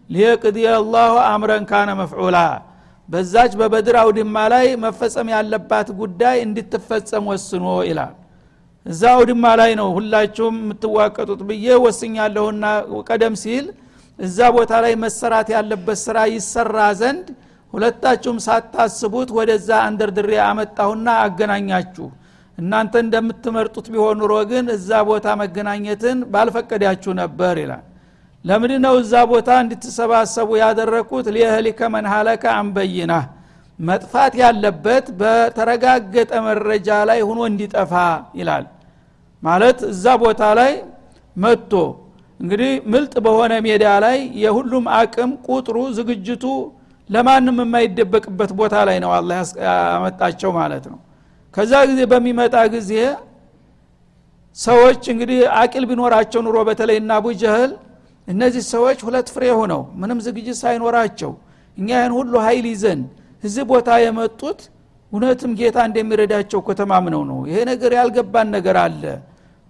ሊየቅድ 0.09 0.57
አላሁ 0.73 1.13
አምረን 1.27 1.63
ካነ 1.71 1.89
መፍዑላ 2.01 2.37
በዛች 3.09 3.51
በበድር 3.59 3.95
አውድማ 4.01 4.37
ላይ 4.53 4.67
መፈጸም 4.83 5.27
ያለባት 5.33 5.89
ጉዳይ 5.99 6.37
እንድትፈጸም 6.45 7.27
ወስኖ 7.31 7.65
ይላል። 7.89 8.13
እዛ 8.85 9.01
አውድማ 9.15 9.45
ላይ 9.59 9.71
ነው 9.79 9.87
ሁላችሁም 9.97 10.55
የምትዋቀጡት 10.61 11.41
ብዬ 11.49 11.67
ወስኛለሁና 11.85 12.65
ቀደም 13.07 13.35
ሲል 13.43 13.65
እዛ 14.19 14.37
ቦታ 14.55 14.73
ላይ 14.83 14.93
መሰራት 15.03 15.47
ያለበት 15.55 15.99
ስራ 16.05 16.17
ይሰራ 16.33 16.77
ዘንድ 16.99 17.27
ሁለታችሁም 17.73 18.37
ሳታስቡት 18.45 19.29
ወደዛ 19.37 19.69
አንደርድሬ 19.87 20.31
አመጣሁና 20.45 21.07
አገናኛችሁ። 21.25 22.07
እናንተ 22.57 22.93
እንደምትመርጡት 23.03 23.87
ቢሆን 23.93 24.17
ኑሮ 24.21 24.33
ግን 24.51 24.65
እዛ 24.75 24.89
ቦታ 25.09 25.27
መገናኘትን 25.41 26.19
ባልፈቀዳችሁ 26.33 27.11
ነበር 27.21 27.55
ይላል 27.63 27.83
ለምንድ 28.47 28.73
ነው 28.85 28.95
እዛ 29.01 29.13
ቦታ 29.31 29.49
እንድትሰባሰቡ 29.63 30.49
ያደረግኩት 30.61 31.27
ሊየህሊከ 31.35 31.79
መን 31.93 32.05
ሀለከ 32.11 32.43
አንበይና 32.59 33.13
መጥፋት 33.79 34.33
ያለበት 34.41 35.05
በተረጋገጠ 35.19 36.31
መረጃ 36.47 36.89
ላይ 37.09 37.19
ሁኖ 37.29 37.39
እንዲጠፋ 37.51 37.93
ይላል። 38.39 38.65
ማለት 39.43 39.79
እዛ 39.91 40.05
ቦታ 40.23 40.43
ላይ 40.59 40.71
መጥቶ 41.35 41.73
እንግዲህ 42.39 42.71
ምልጥ 42.93 43.13
በሆነ 43.25 43.53
ሜዳ 43.65 43.85
ላይ 44.03 44.17
የሁሉም 44.43 44.85
አቅም 44.97 45.31
ቁጥሩ 45.47 45.77
ዝግጅቱ 45.97 46.43
ለማንም 47.09 47.57
የማይደበቅበት 47.63 48.51
ቦታ 48.59 48.75
ላይ 48.87 48.97
ነው 49.03 49.11
አላ 49.17 49.29
ያመጣቸው 49.67 50.51
ማለት 50.59 50.85
ነው። 50.91 50.99
ከዛ 51.53 51.73
ጊዜ 51.89 52.01
በሚመጣ 52.11 52.55
ጊዜ 52.75 52.91
ሰዎች 54.57 55.01
እንግዲህ 55.13 55.39
አቂል 55.59 55.83
ቢኖራቸው 55.89 56.41
ኑሮ 56.45 56.57
በተለይ 56.69 56.97
እና 57.01 57.11
አቡ 57.19 57.27
ጀህል 57.41 57.71
እነዚህ 58.27 58.63
ሰዎች 58.73 58.99
ሁለት 59.07 59.27
ፍሬ 59.35 59.43
ሆነው 59.59 59.81
ምንም 60.01 60.19
ዝግጅት 60.25 60.57
ሳይኖራቸው 60.63 61.31
እኛ 61.77 61.89
ይህን 61.97 62.13
ሁሉ 62.17 62.33
ሀይል 62.45 62.65
ይዘን 62.71 63.01
እዚህ 63.43 63.63
ቦታ 63.71 63.89
የመጡት 64.03 64.59
እውነትም 65.11 65.51
ጌታ 65.59 65.77
እንደሚረዳቸው 65.89 66.59
ከተማምነው 66.67 67.21
ነው። 67.29 67.39
ይሄ 67.49 67.57
ነገር 67.69 67.91
ያልገባን 67.99 68.47
ነገር 68.55 68.77
አለ 68.83 69.03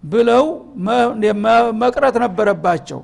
ብለው 0.03 0.45
መቅረት 1.81 2.15
ነበረባቸው። 2.23 2.99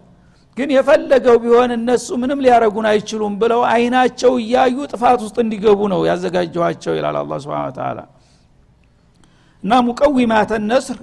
ግን 0.58 0.70
የፈለገው 0.76 1.38
ቢሆን 1.44 1.72
እነሱ 1.78 2.08
ምንም 2.22 2.42
ሊያረጉን 2.46 2.88
አይችሉም 2.90 3.34
ብለው 3.42 3.62
አይናቸው 3.72 4.34
እያዩ 4.42 4.76
ጥፋት 4.92 5.20
ውስጥ 5.26 5.38
እንዲገቡ 5.44 5.80
ነው 5.94 6.02
ያዘጋጀኋቸው 6.10 6.94
ይላል 6.98 7.16
አላ 7.22 7.40
ስብን 7.44 7.72
ተላ 7.78 8.00
እና 9.64 9.74
ሙቀዊማተ 9.88 10.52
ነስር 10.70 10.98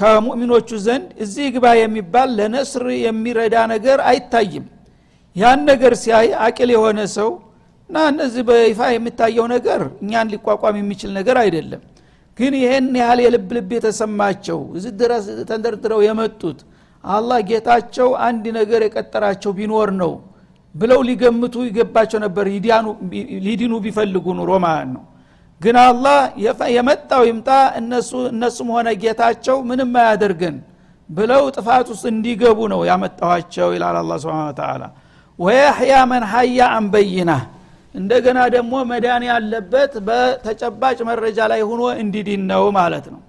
ከሙእሚኖቹ 0.00 0.68
ዘንድ 0.84 1.08
እዚህ 1.24 1.46
ግባ 1.54 1.66
የሚባል 1.78 2.28
ለነስር 2.38 2.84
የሚረዳ 3.02 3.56
ነገር 3.72 3.98
አይታይም። 4.10 4.66
ያን 5.36 5.60
ነገር 5.70 5.92
ሲያይ 6.02 6.28
አቅል 6.44 6.70
የሆነ 6.74 7.00
ሰው 7.16 7.30
እና 7.90 7.98
እነዚህ 8.12 8.42
በይፋ 8.48 8.80
የሚታየው 8.94 9.46
ነገር 9.52 9.80
እኛን 10.02 10.28
ሊቋቋም 10.32 10.76
የሚችል 10.80 11.10
ነገር 11.18 11.36
አይደለም። 11.42 11.82
ግን 12.38 12.52
ይህን 12.60 12.86
ያህል 13.00 13.20
የልብ 13.24 13.48
ልብ 13.56 13.70
የተሰማቸው 13.76 14.60
እዚህ 14.76 14.92
ድረስ 15.00 15.24
ተንደርድረው 15.50 16.00
የመጡት 16.06 16.58
አላህ 17.04 17.38
ጌታቸው 17.50 18.08
አንድ 18.26 18.44
ነገር 18.58 18.80
የቀጠራቸው 18.86 19.52
ቢኖር 19.58 19.90
ነው 20.00 20.12
ብለው 20.74 21.00
ሊገምቱ 21.08 21.54
ይገባቸው 21.68 22.18
ነበር። 22.24 22.46
ሊዲኑ 23.46 23.72
ቢፈልጉ 23.84 24.26
ኑሮ 24.38 24.50
ማለት 24.66 24.88
ነው 24.94 25.02
ግን 25.60 25.76
አላህ 25.82 26.18
የመጣው 26.76 27.22
ይምጣ 27.28 27.48
እነሱ 27.80 28.10
እነሱም 28.30 28.68
ሆነ 28.76 28.88
ጌታቸው 29.02 29.56
ምንም 29.70 29.92
አያደርገን 30.02 30.56
ብለው 31.08 31.42
ጥፋት 31.56 31.86
ውስጥ 31.92 32.04
እንዲገቡ 32.12 32.58
ነው 32.72 32.80
ያመጣኋቸው 32.90 33.68
ይላል 33.76 33.96
አላ 34.00 34.18
ስብን 34.22 34.52
ተላ 34.60 34.82
ወየሕያ 35.38 35.96
መን 36.10 36.24
ሀያ 36.32 36.60
አንበይና 36.76 37.32
እንደገና 37.94 38.40
ደግሞ 38.54 38.72
መዳን 38.90 39.22
ያለበት 39.30 39.92
በተጨባጭ 40.08 40.98
መረጃ 41.08 41.38
ላይ 41.52 41.62
ሆኖ 41.70 41.82
እንዲድን 42.02 42.42
ነው 42.52 42.64
ማለት 42.78 43.06
ነው። 43.14 43.20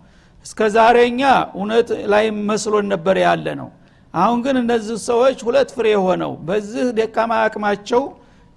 እስከ 0.45 0.59
ዛሬኛ 0.75 1.21
እውነት 1.57 1.89
ላይ 2.13 2.25
መስሎን 2.49 2.85
ነበር 2.93 3.17
ያለ 3.25 3.47
ነው 3.61 3.69
አሁን 4.13 4.39
ግን 4.45 4.55
እነዚህ 4.61 4.95
ሰዎች 5.09 5.39
ሁለት 5.47 5.69
ፍሬ 5.75 5.87
ሆነው 6.05 6.31
በዚህ 6.47 6.85
ደካማ 6.97 7.31
አቅማቸው 7.45 8.01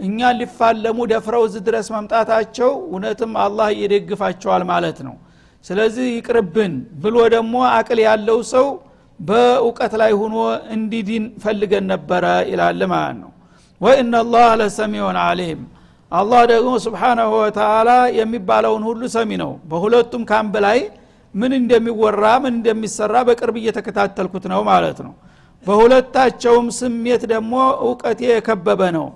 እኛን 0.00 0.36
ሊፋለሙ 0.40 0.98
ደፍረው 1.12 1.42
እዚህ 1.48 1.62
ድረስ 1.66 1.86
መምጣታቸው 1.94 2.70
እውነትም 2.86 3.32
አላህ 3.44 3.68
ይደግፋቸዋል 3.80 4.62
ማለት 4.70 4.98
ነው። 5.06 5.14
ስለዚህ 5.64 6.06
ይቅርብን 6.16 6.72
ብሎ 7.02 7.16
ደግሞ 7.34 7.54
አቅል 7.74 8.00
ያለው 8.06 8.38
ሰው 8.52 8.66
በእውቀት 9.20 9.92
ላይ 10.00 10.12
ሁኖ 10.20 10.36
እንዲዲን 10.74 11.24
ፈልገን 11.42 11.84
ነበረ 11.92 12.24
ይላል 12.50 12.80
ማለት 12.92 13.16
ነው። 13.22 13.30
ወኢናላህ 13.80 14.48
ለሰሚዑን 14.60 15.18
አሊም 15.22 15.60
አላህ 16.12 16.42
ደግሞ 16.52 16.72
ስብሓናሁ 16.84 17.30
ወተላ 17.38 17.90
የሚባለውን 18.18 18.82
ሁሉ 18.88 19.02
ሰሚ 19.14 19.30
ነው። 19.42 19.52
በሁለቱም 19.70 20.22
ካምብ 20.30 20.54
ላይ 20.66 20.78
ምን 21.34 21.52
እንደሚወራ 21.60 22.24
ምን 22.42 22.52
እንደሚሰራ 22.58 23.14
በቅርብ 23.28 23.56
እየተከታተልኩት 23.60 24.44
ነው 24.52 24.60
ማለት 24.68 24.98
ነው። 25.06 25.14
በሁለታቸውም 25.66 26.66
ስሜት 26.78 27.22
ደግሞ 27.32 27.54
እውቀቴ 27.84 28.20
የከበበ 28.30 28.82
ነው 28.96 29.06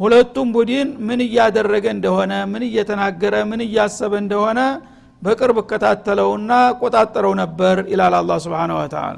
ሁለቱም 0.00 0.48
ቡድን 0.54 0.88
ምን 1.08 1.20
እያደረገ 1.26 1.84
እንደሆነ 1.96 2.32
ምን 2.52 2.62
እየተናገረ 2.68 3.34
ምን 3.50 3.60
እያሰበ 3.66 4.12
እንደሆነ 4.22 4.60
በቅርብ 5.22 5.58
እከታተለውና 5.62 6.50
ቆጣጠረው 6.80 7.32
ነበር 7.42 7.76
ይላል 7.92 8.14
አላ 8.18 8.32
ስብን 8.44 8.72
ወተላ 8.78 9.16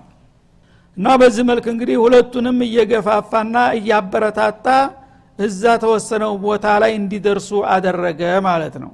እና 0.97 1.07
በዚህ 1.21 1.45
መልክ 1.49 1.67
እንግዲህ 1.73 1.97
ሁለቱንም 2.03 2.59
እየገፋፋና 2.67 3.57
እያበረታታ 3.79 4.67
እዛ 5.39 5.63
ተወሰነው 5.83 6.33
ቦታ 6.45 6.67
ላይ 6.83 6.93
እንዲደርሱ 7.01 7.51
አደረገ 7.75 8.21
ማለት 8.47 8.77
ነው። 8.85 8.93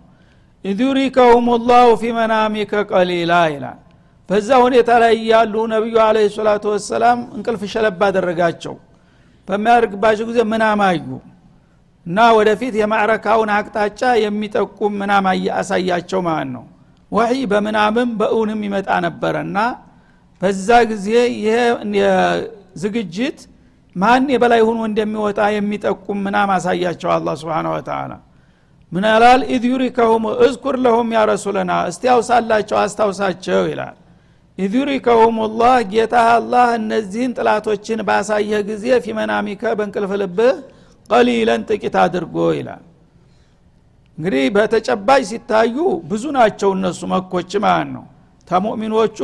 ኢዱሪከሁም 0.65 1.47
ላሁ 1.69 1.89
ፊ 2.01 2.11
መናሚከ 2.17 2.73
ቀሊላ 2.91 3.33
ይላል። 3.55 3.79
በዛ 4.29 4.49
ሁኔታ 4.65 4.91
ላይ 5.03 5.13
እያሉ 5.21 5.55
ነቢዩ 5.73 5.97
አለ 6.07 6.19
ሰላቱ 6.37 6.65
ወሰላም 6.75 7.19
እንቅልፍ 7.37 7.63
ሸለባ 7.73 8.01
አደረጋቸው። 8.11 8.75
በሚያደርግባቸው 9.49 10.27
ጊዜ 10.31 10.41
ምናም 10.53 10.83
አዩ 10.89 11.07
እና 12.07 12.19
ወደፊት 12.39 12.75
የማዕረካውን 12.81 13.51
አቅጣጫ 13.57 14.01
የሚጠቁም 14.25 14.93
ምናም 15.01 15.27
አሳያቸው 15.59 16.21
ማለት 16.29 16.51
ነው 16.57 16.65
ወሒ 17.13 17.39
በመናምም 17.51 18.11
በእውንም 18.21 18.61
ይመጣ 18.67 18.91
ነበረ 19.07 19.35
እና 19.47 19.59
በዛ 20.43 20.69
ጊዜ 20.93 21.09
ይሄ 21.37 21.57
ዝግጅት 22.83 23.41
ማን 23.97 24.27
የበላይ 24.35 24.61
ሆኖ 24.69 24.79
እንደሚወጣ 24.91 25.41
የሚጠቁም 25.57 26.21
መናም 26.27 26.51
አሳያቸው 26.55 27.11
الله 27.15 27.35
سبحانه 27.41 27.67
وتعالى 27.73 28.13
ምን 28.93 29.05
ያላል? 29.11 29.41
إذ 29.55 29.63
يريكهم 29.71 30.25
اذكر 30.47 30.77
لهم 30.85 31.09
ያ 31.15 31.21
እስቲ 31.89 32.03
ያውሳላቸው 32.11 32.77
አስታውሳቸው 32.83 33.63
ይላል። 33.71 33.95
إذ 34.59 34.73
يريكهم 34.81 35.37
الله 35.61 35.77
ጌታ 35.93 36.15
አላህ 36.33 36.69
እነዚህን 36.81 37.33
ጥላቶችን 37.39 38.01
ባሳየህ 38.09 38.61
ጊዜ 38.71 38.87
في 39.07 39.25
منامك 39.25 39.63
በእንቅልፍ 39.79 40.13
ልብህ 40.23 40.57
ቀሊለን 41.13 41.63
ጥቂት 41.69 41.97
አድርጎ 42.03 42.37
ይላል። 42.59 42.83
እንግዲህ 44.19 44.45
በተጨባጭ 44.57 45.23
ሲታዩ 45.31 45.77
ብዙ 46.11 46.25
ናቸው 46.39 46.71
እነሱ 46.77 47.01
መኮች 47.13 47.53
ማለት 47.65 47.91
ነው። 47.97 48.05
ተሙእሚኖቹ 48.49 49.19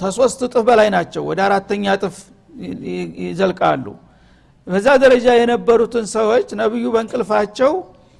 ተሶስት 0.00 0.40
እጥፍ 0.46 0.62
በላይ 0.68 0.88
ናቸው 0.96 1.22
ወደ 1.30 1.40
አራተኛ 1.46 1.84
እጥፍ 1.96 2.16
ይዘልቃሉ። 3.22 3.86
በዛ 4.66 4.86
ደረጃ 5.02 5.26
የነበሩትን 5.36 6.06
ሰዎች 6.16 6.48
ነቢዩ 6.60 6.84
በእንቅልፋቸው 6.94 7.72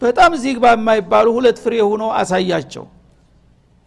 በጣም 0.03 0.33
ዚግባ 0.43 0.65
የማይባሉ 0.75 1.27
ሁለት 1.37 1.59
ፍሬ 1.65 1.75
ሆኖ 1.89 2.05
አሳያቸው። 2.21 2.85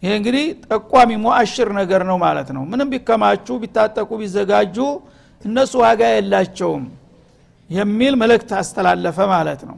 ይሄ 0.02 0.12
እንግዲህ 0.20 0.44
ጠቋሚ 0.66 1.10
ሙአሽር 1.24 1.68
ነገር 1.80 2.02
ነው 2.10 2.16
ማለት 2.24 2.48
ነው። 2.56 2.62
ምንም 2.72 2.88
ቢከማቹ 2.92 3.46
ቢታጠቁ 3.62 4.10
ቢዘጋጁ 4.20 4.76
እነሱ 5.40 5.72
ዋጋ 5.84 6.02
የላቸውም 6.12 6.84
የሚል 7.70 8.14
መልእክት 8.14 8.50
አስተላለፈ 8.58 9.18
ማለት 9.28 9.60
ነው። 9.68 9.76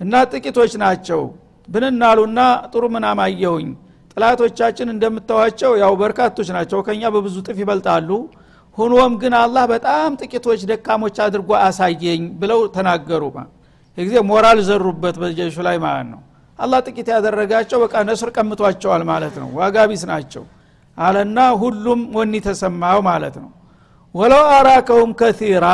እና 0.00 0.14
ጥቂቶች 0.32 0.72
ናቸው። 0.82 1.22
ብንናሉና 1.68 2.40
ጥሩ 2.72 2.84
ምናም 2.94 3.18
አየሁኝ። 3.24 3.68
ጥላቶቻችን 4.12 4.88
እንደምታዋቸው 4.94 5.72
ያው 5.82 5.92
በርካቶች 5.94 6.48
ናቸው። 6.56 6.78
ከኛ 6.86 7.02
በብዙ 7.14 7.36
ጥፍ 7.46 7.58
ይበልጣሉ። 7.62 8.10
ሁኖም 8.78 9.12
ግን 9.22 9.34
አላህ 9.34 9.64
በጣም 9.66 10.10
ጥቂቶች 10.20 10.60
ደካሞች 10.70 11.16
አድርጎ 11.24 11.50
አሳየኝ 11.60 12.22
ብለው 12.40 12.60
ተናገሩ። 12.76 13.22
የጊዜ 13.98 14.16
ሞራል 14.30 14.58
ዘሩበት 14.62 15.16
በጀሹ 15.22 15.56
ላይ 15.66 15.76
ማለት 15.78 16.06
ነው። 16.06 16.20
አላህ 16.58 16.78
ጥቂት 16.86 17.08
ያደረጋቸው 17.14 17.78
በቃ 17.84 17.94
ነስር 18.02 18.28
ቀምቷቸዋል 18.36 19.02
ማለት 19.02 19.34
ነው። 19.42 19.48
ዋጋ 19.54 19.76
ናቸው። 20.06 20.44
አለና 20.98 21.38
ሁሉም 21.54 22.00
ወኒ 22.16 22.34
ተሰማው 22.40 22.98
ማለት 23.02 23.36
ነው። 23.42 23.50
ወለው 24.14 24.44
አራከውም 24.56 25.10
ከቲራ 25.14 25.66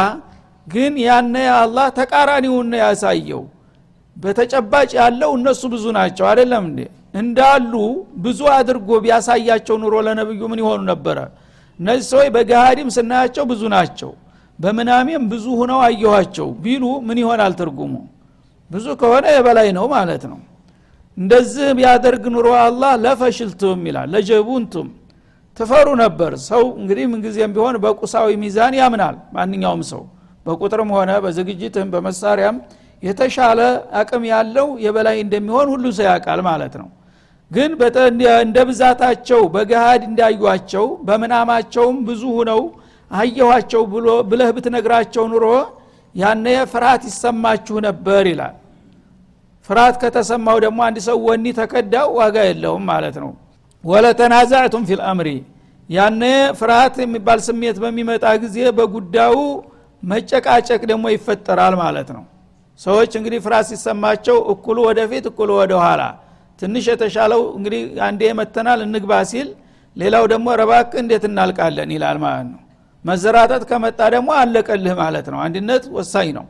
ግን 0.66 0.92
ያነ 1.06 1.34
አላህ 1.58 1.86
ተቃራኒውን 1.98 2.66
ነው 2.72 2.80
ያሳየው። 2.84 3.42
በተጨባጭ 4.16 4.90
ያለው 5.00 5.30
እነሱ 5.38 5.62
ብዙ 5.72 5.84
ናቸው። 5.96 6.24
አይደለም 6.30 6.64
እንዴ? 6.70 6.80
እንዳሉ 7.14 7.72
ብዙ 8.24 8.40
አድርጎ 8.56 8.88
ቢያሳያቸው 9.04 9.76
ኑሮ 9.82 9.94
ለነብዩ 10.06 10.40
ምን 10.52 10.60
ይሆኑ 10.62 10.80
ነበረ? 10.92 11.18
እነዚህ 11.78 12.06
ሰዎች 12.12 12.28
በገሃዲም 12.34 12.88
ስናያቸው 12.96 13.44
ብዙ 13.52 13.62
ናቸው። 13.74 14.10
በምናሜም 14.58 15.22
ብዙ 15.32 15.44
ሁነው 15.60 15.80
አየኋቸው 15.86 16.48
ቢሉ 16.64 16.84
ምን 17.06 17.18
ይሆናል 17.22 17.52
ትርጉሙ? 17.60 17.94
ብዙ 18.70 18.86
ከሆነ 19.00 19.24
የበላይ 19.36 19.68
ነው 19.78 19.86
ማለት 19.94 20.22
ነው። 20.30 20.38
እንደዚህ 21.16 21.66
ቢያደርግ 21.78 22.24
ኑሮ 22.34 22.46
አላህ 22.62 22.92
ለፈሽልቱም 23.04 23.80
ይላል 23.88 24.08
ለጀቡንቱም 24.14 24.88
ትፈሩ 25.56 25.88
ነበር። 26.02 26.32
ሰው 26.48 26.64
እንግዲህ 26.80 27.04
ምንጊዜም 27.12 27.50
ቢሆን 27.56 27.76
በቁሳዊ 27.84 28.28
ሚዛን 28.42 28.74
ያምናል 28.80 29.16
ማንኛውም 29.36 29.82
ሰው 29.90 30.02
በቁጥርም 30.46 30.90
ሆነ 30.96 31.10
በዝግጅትም 31.24 31.88
በመሳሪያም 31.94 32.56
የተሻለ 33.02 33.60
አቅም 34.00 34.22
ያለው 34.32 34.68
የበላይ 34.84 35.16
እንደሚሆን 35.24 35.68
ሁሉ 35.72 35.84
ሰው 35.92 36.06
ያውቃል 36.08 36.40
ማለት 36.48 36.74
ነው። 36.80 36.88
ግን 37.50 37.70
እንደ 38.42 38.58
ብዛታቸው 38.68 39.40
በገሃድ 39.54 40.02
እንዳዩቸው 40.08 40.86
በምናማቸውም 41.08 41.96
ብዙ 42.08 42.22
ሁነው 42.38 42.62
አየኋቸው 43.10 43.82
ብለህ 44.30 44.50
ብትነግራቸው 44.56 45.24
ኑሮ 45.32 45.46
ያነ 46.14 46.46
ፍርሃት 46.72 47.02
ይሰማችሁ 47.08 47.76
ነበር 47.86 48.24
ይላል። 48.32 48.54
ፍርሃት 49.68 49.96
ከተሰማው 50.02 50.56
ደግሞ 50.64 50.78
አንድ 50.86 50.98
ሰው 51.06 51.16
ወኒ 51.26 51.44
ተከዳው 51.58 52.08
ዋጋ 52.18 52.36
የለውም 52.48 52.84
ማለት 52.90 53.16
ነው። 53.22 53.30
ወለተናዛዕቱም 53.84 54.82
ፊል 54.88 55.00
አምሪ። 55.10 55.28
ያነ 55.88 56.22
ፍርሃት 56.58 56.94
የሚባል 57.04 57.40
ስሜት 57.46 57.76
በሚመጣ 57.82 58.24
ጊዜ 58.44 58.58
በጉዳዩ 58.76 59.34
መጨቃጨቅ 60.04 60.80
ደግሞ 60.90 61.04
ይፈጠራል 61.14 61.74
ማለት 61.80 62.08
ነው። 62.16 62.24
ሰዎች 62.80 63.12
እንግዲህ 63.18 63.38
ፍርሃት 63.44 63.66
ሲሰማቸው 63.70 64.36
እኩሉ 64.52 64.78
ወደፊት 64.88 65.24
እኩሉ 65.30 65.50
ወደ 65.60 65.72
ኋላ 65.82 66.02
ትንሽ 66.62 66.84
የተሻለው 66.92 67.42
እንግዲህ 67.56 67.80
አንዴ 68.06 68.22
መተናል 68.40 68.80
እንግባ 68.86 69.12
ሲል 69.30 69.48
ሌላው 69.96 70.24
ደግሞ 70.32 70.46
ረባክ 70.60 70.92
እንዴት 71.02 71.24
እናልቃለን 71.28 71.90
ይላል 71.96 72.18
ማለት 72.24 72.46
ነው። 72.52 72.60
መዘራጠት 73.04 73.62
ከመጣ 73.70 74.00
ደግሞ 74.14 74.30
አለቀልህ 74.40 74.94
ማለት 75.02 75.26
ነው። 75.32 75.38
አንድነት 75.46 75.84
ወሳኝ 75.96 76.28
ነው። 76.38 76.46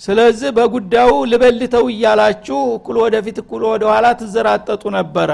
ስለዚህ 0.00 0.50
በጉዳዩ 0.56 1.10
ልበልተው 1.32 1.84
እያላችሁ 1.92 2.60
እኩል 2.76 2.96
ወደፊት 3.04 3.36
እኩል 3.42 3.62
ወደ 3.72 3.84
ኋላ 3.92 4.06
ትዘራጠጡ 4.20 4.82
ነበረ። 4.96 5.30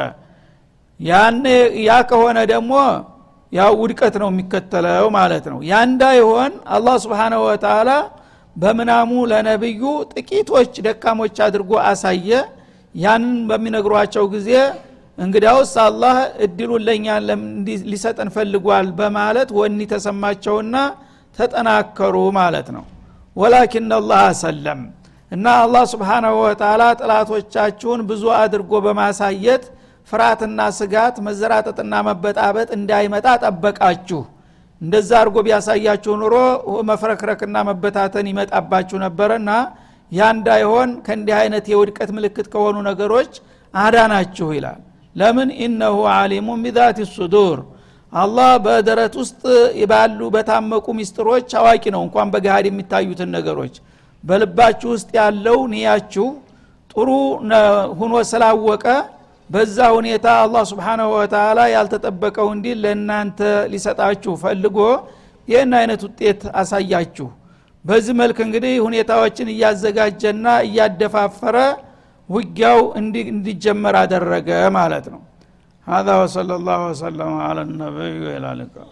ያ 1.86 1.92
ከሆነ 2.10 2.38
ደግሞ 2.52 2.72
ያው 3.52 3.72
ውድቀት 3.80 4.14
ነው 4.22 4.28
የሚከተለው 4.30 5.06
ማለት 5.16 5.44
ነው። 5.52 5.58
ያ 5.68 5.78
እንዳይሆን 5.88 6.52
አላህ 6.74 6.96
ስብሓናሁ 7.04 7.40
ወተላ 7.48 7.90
በምናሙ 8.56 9.10
ለነብዩ 9.30 9.82
ጥቂቶች 10.12 10.72
ደካሞች 10.86 11.36
አድርጎ 11.46 11.72
አሳየ። 11.90 12.30
ያንን 12.94 13.34
በሚነግሯቸው 13.50 14.24
ጊዜ 14.32 14.50
እንግዲያውስ 15.18 15.72
አላህ 15.84 16.16
እድሉን 16.44 16.82
ለእኛ 16.86 17.06
ሊሰጠን 17.90 18.28
ፈልጓል 18.36 18.86
በማለት 18.98 19.48
ወኒ 19.58 19.80
ተሰማቸውና 19.92 20.76
ተጠናከሩ 21.38 22.16
ማለት 22.38 22.68
ነው። 22.76 22.84
ወላኪን 23.36 23.90
አላህ 23.98 24.24
ሰለም 24.42 24.80
እና 25.32 25.46
አላህ 25.64 25.82
ስብሓናሁ 25.92 26.34
ወተላ 26.44 26.82
ጥላቶቻችሁን 27.00 28.00
ብዙ 28.08 28.24
አድርጎ 28.38 28.72
በማሳየት 28.86 29.64
ፍርሃትና 30.10 30.60
ስጋት 30.78 31.16
መዘራጠጥና 31.26 31.94
መበጣበጥ 32.08 32.68
እንዳይመጣ 32.78 33.26
ጠበቃችሁ። 33.44 34.20
እንደዛ 34.80 35.10
አድርጎ 35.20 35.38
ቢያሳያችሁ 35.46 36.12
ኑሮ 36.20 36.34
መፍረክረክና 36.90 37.56
መበታተን 37.68 38.26
ይመጣባችሁ 38.30 38.98
ነበረና 39.04 39.50
ያ 40.12 40.28
እንዳይሆን 40.36 40.90
ከእንዲህ 41.06 41.34
አይነት 41.40 41.64
የውድቀት 41.72 42.10
ምልክት 42.16 42.46
ከሆኑ 42.52 42.76
ነገሮች 42.88 43.32
አዳናችሁ 43.74 44.48
ይላል። 44.56 44.80
ለምን? 45.16 45.48
ኢነሁ 45.64 45.96
አሊሙን 46.14 46.60
ቢዛት 46.64 46.98
ሱዱር። 47.14 47.58
አላህ 48.12 48.50
በደረት 48.64 49.14
ውስጥ 49.20 49.42
ባሉ 49.90 50.20
በታመቁ 50.34 50.86
ሚስጥሮች 50.98 51.48
አዋቂ 51.60 51.84
ነው። 51.94 52.02
እንኳን 52.06 52.28
በገሃድ 52.32 52.66
የሚታዩትን 52.68 53.30
ነገሮች 53.36 53.74
በልባችሁ 54.24 54.88
ውስጥ 54.94 55.10
ያለው 55.18 55.58
ንያችሁ 55.72 56.26
ጥሩ 56.90 57.08
ሁኖ 58.00 58.14
ስላወቀ 58.30 58.86
በዛ 59.49 59.77
ሁኔታ 59.97 60.27
አላህ 60.43 60.63
ስብሓናሁ 60.71 61.09
ወተላ 61.17 61.59
ያልተጠበቀው 61.75 62.47
እንዲህ 62.55 62.75
ለእናንተ 62.83 63.39
ሊሰጣችሁ 63.73 64.33
ፈልጎ 64.43 64.77
ይህን 65.47 65.73
አይነት 65.79 66.01
ውጤት 66.07 66.41
አሳያችሁ 66.61 67.27
በዚህ 67.85 68.13
መልክ 68.21 68.37
እንግዲህ 68.47 68.73
ሁኔታዎችን 68.87 69.51
እያዘጋጀና 69.55 70.45
እያደፋፈረ 70.67 71.57
ውጊያው 72.29 72.79
እንዲጀመር 73.33 73.97
አደረገ 74.03 74.49
ማለት 74.79 75.07
ነው 75.13 75.21
هذا 75.87 76.13
وصلى 76.21 76.53
الله 76.59 76.79
وسلم 76.89 77.31
على 77.47 77.61
النبي 77.67 78.13
وإلى 78.25 78.47
اللقاء 78.53 78.87